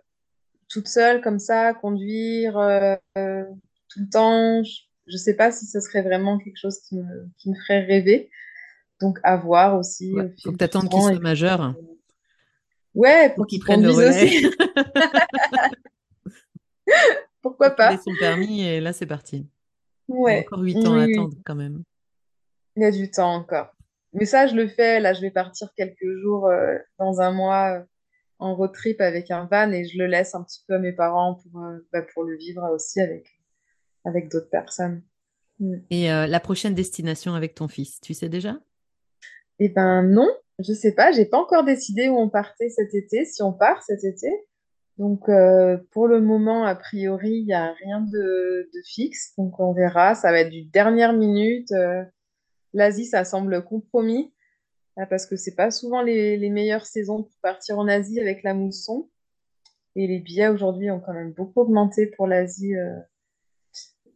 [0.68, 5.80] toute seule comme ça, conduire euh, tout le temps, je ne sais pas si ce
[5.80, 8.30] serait vraiment quelque chose qui me, qui me ferait rêver.
[9.00, 10.08] Donc, à voir aussi.
[10.08, 11.74] Il ouais, faut que tu attendes qu'il soit majeur.
[12.94, 14.26] Ouais, pour, qu'il prenne le relais.
[14.26, 14.50] Aussi.
[17.42, 17.92] Pourquoi pas?
[17.92, 19.46] Il a son permis et là, c'est parti.
[20.08, 20.32] Ouais.
[20.32, 21.82] Il y a encore 8 ans oui, à attendre quand même.
[22.76, 23.72] Il y a du temps encore.
[24.12, 25.00] mais ça, je le fais.
[25.00, 27.82] Là, je vais partir quelques jours euh, dans un mois euh,
[28.38, 30.92] en road trip avec un van et je le laisse un petit peu à mes
[30.92, 33.28] parents pour, euh, bah, pour le vivre aussi avec,
[34.04, 35.02] avec d'autres personnes.
[35.58, 35.76] Mm.
[35.90, 38.56] Et la prochaine destination avec ton fils, tu sais déjà?
[39.60, 41.12] Eh ben non, je sais pas.
[41.12, 44.28] J'ai pas encore décidé où on partait cet été, si on part cet été.
[44.98, 45.30] Donc
[45.92, 49.32] pour le moment, a priori, il n'y a rien de, fixe.
[49.38, 50.14] Donc on verra.
[50.14, 51.72] Ça va être du dernière minute
[52.72, 54.32] l'Asie, ça semble compromis
[54.96, 58.54] ah, parce que c'est pas souvent les, meilleures saisons pour partir en Asie avec la
[58.54, 59.08] mousson.
[59.96, 62.76] Et les billets aujourd'hui ont quand même beaucoup augmenté pour l'Asie.
[62.76, 62.98] Euh.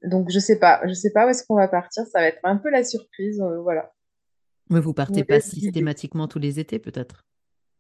[0.03, 2.05] Donc je sais pas, je sais pas où est-ce qu'on va partir.
[2.07, 3.94] Ça va être un peu la surprise, euh, voilà.
[4.75, 7.25] Mais vous partez pas systématiquement tous les étés, peut-être?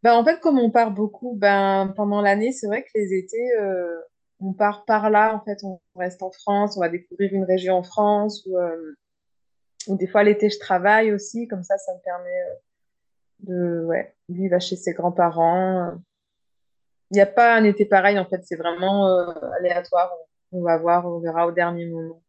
[0.03, 3.57] Ben, en fait, comme on part beaucoup, ben pendant l'année, c'est vrai que les étés,
[3.59, 4.01] euh,
[4.41, 5.35] on part par là.
[5.35, 8.57] En fait, on reste en France, on va découvrir une région en France ou
[9.89, 11.47] ou des fois, l'été, je travaille aussi.
[11.49, 12.55] Comme ça, ça me permet euh,
[13.41, 15.93] de ouais, vivre chez ses grands-parents.
[17.11, 18.43] Il n'y a pas un été pareil, en fait.
[18.45, 20.13] C'est vraiment euh, aléatoire.
[20.53, 22.23] On va voir, on verra au dernier moment.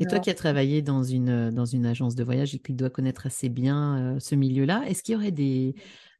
[0.00, 2.90] Et toi qui as travaillé dans une, dans une agence de voyage et qui doit
[2.90, 5.74] connaître assez bien euh, ce milieu-là, est-ce qu'il y aurait des,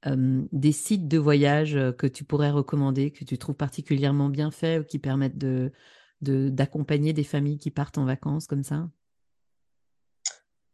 [0.07, 4.85] des sites de voyage que tu pourrais recommander, que tu trouves particulièrement bien faits ou
[4.85, 5.71] qui permettent de,
[6.23, 8.89] d'accompagner des familles qui partent en vacances comme ça?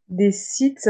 [0.07, 0.89] Des sites?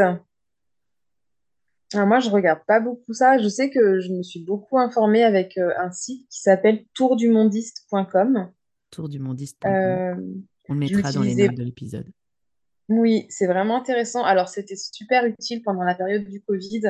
[1.94, 3.38] moi, je regarde pas beaucoup ça.
[3.38, 8.52] Je sais que je me suis beaucoup informée avec euh, un site qui s'appelle tourdumondiste.com.
[8.92, 10.44] Tourdumondiste.com.
[10.70, 12.08] On le mettra dans les notes de l'épisode.
[12.88, 14.24] Oui, c'est vraiment intéressant.
[14.24, 16.82] Alors, c'était super utile pendant la période du Covid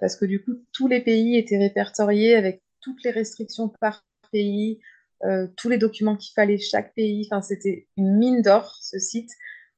[0.00, 4.80] parce que du coup, tous les pays étaient répertoriés avec toutes les restrictions par pays,
[5.24, 7.28] euh, tous les documents qu'il fallait chaque pays.
[7.30, 9.30] Enfin, c'était une mine d'or, ce site.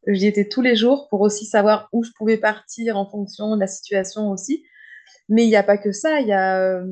[0.07, 3.61] J'y étais tous les jours pour aussi savoir où je pouvais partir en fonction de
[3.61, 4.65] la situation aussi.
[5.29, 6.21] Mais il n'y a pas que ça.
[6.21, 6.87] Il y a, euh,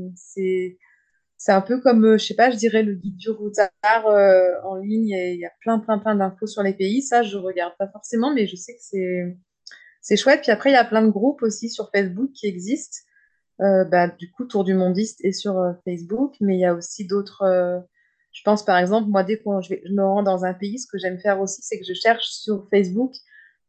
[1.45, 3.71] c'est, un peu comme, euh, je sais pas, je dirais le guide du routard
[4.07, 5.09] euh, en ligne.
[5.09, 7.03] Il y a plein, plein, plein d'infos sur les pays.
[7.03, 9.37] Ça, je regarde pas forcément, mais je sais que c'est,
[10.01, 10.43] c'est chouette.
[10.43, 12.99] Puis après, il y a plein de groupes aussi sur Facebook qui existent.
[13.59, 17.85] bah, du coup, Tour du Mondiste est sur Facebook, mais il y a aussi d'autres
[18.33, 20.87] je pense par exemple, moi, dès que je, je, me rends dans un pays, ce
[20.87, 23.13] que j'aime faire aussi, c'est que je cherche sur Facebook.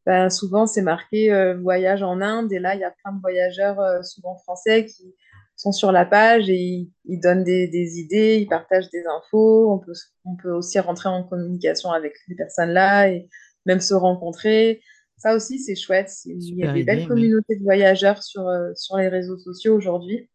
[0.05, 2.51] Ben, souvent, c'est marqué euh, voyage en Inde.
[2.51, 5.15] Et là, il y a plein de voyageurs, euh, souvent français, qui
[5.55, 9.71] sont sur la page et ils, donnent des, des, idées, ils partagent des infos.
[9.71, 9.93] On peut,
[10.25, 13.29] on peut aussi rentrer en communication avec les personnes-là et
[13.65, 14.81] même se rencontrer.
[15.17, 16.11] Ça aussi, c'est chouette.
[16.25, 20.29] Il y a des belles communautés de voyageurs sur, euh, sur les réseaux sociaux aujourd'hui.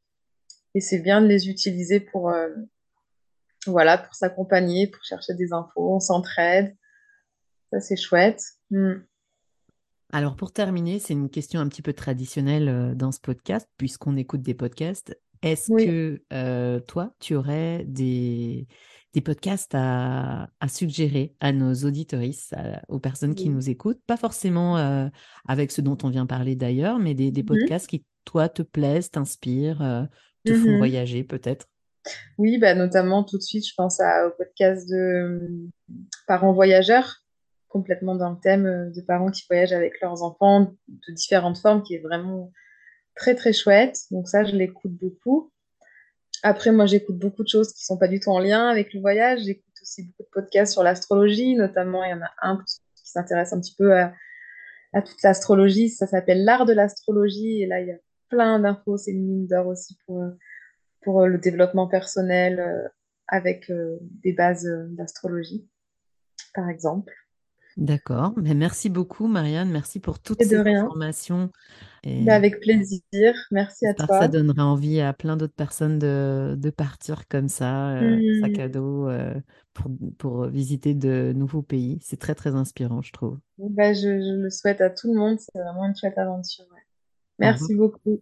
[0.75, 2.33] Et c'est bien de les utiliser pour,
[3.67, 6.77] voilà, pour s'accompagner, pour chercher des infos, on s'entraide.
[7.73, 8.43] Ça, c'est chouette.
[8.71, 8.95] Hmm.
[10.11, 14.17] Alors, pour terminer, c'est une question un petit peu traditionnelle euh, dans ce podcast, puisqu'on
[14.17, 15.19] écoute des podcasts.
[15.43, 18.67] Est-ce que euh, toi, tu aurais des,
[19.13, 22.57] des podcasts à, suggérer à nos auditoristes,
[22.89, 24.01] aux personnes qui nous écoutent?
[24.07, 25.07] Pas forcément euh,
[25.47, 29.13] avec ce dont on vient parler d'ailleurs, mais des, mmh podcasts qui, toi, te plaisent,
[29.13, 30.09] t'inspirent,
[30.45, 31.69] te font mmh voyager peut-être?
[32.37, 35.69] Oui, bah, notamment tout de suite, je pense au podcast de
[36.27, 37.23] parents voyageurs,
[37.69, 41.83] complètement dans le thème euh, de parents qui voyagent avec leurs enfants de différentes formes,
[41.83, 42.53] qui est vraiment
[43.15, 43.99] très très chouette.
[44.11, 45.53] Donc ça, je l'écoute beaucoup.
[46.43, 49.01] Après, moi, j'écoute beaucoup de choses qui sont pas du tout en lien avec le
[49.01, 49.41] voyage.
[49.41, 52.59] J'écoute aussi beaucoup de podcasts sur l'astrologie, notamment il y en a un
[52.95, 54.13] qui s'intéresse un petit peu à,
[54.93, 55.89] à toute l'astrologie.
[55.89, 57.99] Ça s'appelle l'art de l'astrologie et là, il y a
[58.29, 58.99] plein d'infos.
[58.99, 60.31] C'est une mine d'or aussi pour euh,
[61.03, 62.89] pour euh, le développement personnel euh,
[63.29, 65.69] avec euh, des bases d'astrologie,
[66.55, 67.13] par exemple.
[67.79, 68.33] D'accord.
[68.37, 69.71] Mais merci beaucoup, Marianne.
[69.71, 71.51] Merci pour toutes ces informations.
[72.03, 72.29] Et...
[72.29, 73.33] avec plaisir.
[73.53, 74.07] Merci à toi.
[74.21, 78.41] Ça donnera envie à plein d'autres personnes de, de, partir comme ça, mmh.
[78.41, 79.09] sac à dos,
[79.75, 82.01] pour, pour, visiter de nouveaux pays.
[82.03, 83.39] C'est très, très inspirant, je trouve.
[83.59, 85.39] Bah, je, je, le souhaite à tout le monde.
[85.39, 86.67] C'est vraiment une chouette aventure.
[87.39, 88.21] Merci beaucoup.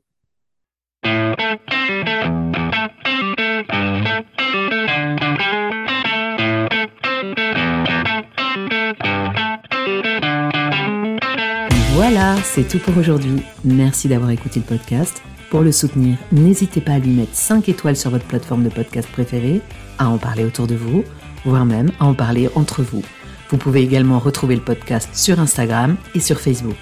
[11.94, 13.42] Voilà, c'est tout pour aujourd'hui.
[13.64, 15.22] Merci d'avoir écouté le podcast.
[15.50, 19.08] Pour le soutenir, n'hésitez pas à lui mettre 5 étoiles sur votre plateforme de podcast
[19.10, 19.60] préférée,
[19.98, 21.04] à en parler autour de vous,
[21.44, 23.02] voire même à en parler entre vous.
[23.50, 26.76] Vous pouvez également retrouver le podcast sur Instagram et sur Facebook.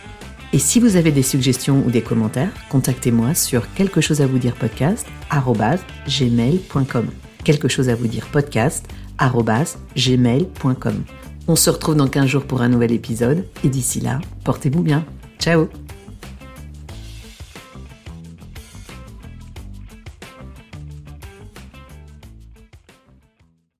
[0.53, 4.39] Et si vous avez des suggestions ou des commentaires, contactez-moi sur quelque chose à vous
[4.39, 5.07] dire podcast
[6.09, 7.07] gmail.com.
[7.45, 8.27] Quelque chose à vous dire.
[11.47, 15.05] On se retrouve dans 15 jours pour un nouvel épisode et d'ici là, portez-vous bien.
[15.38, 15.68] Ciao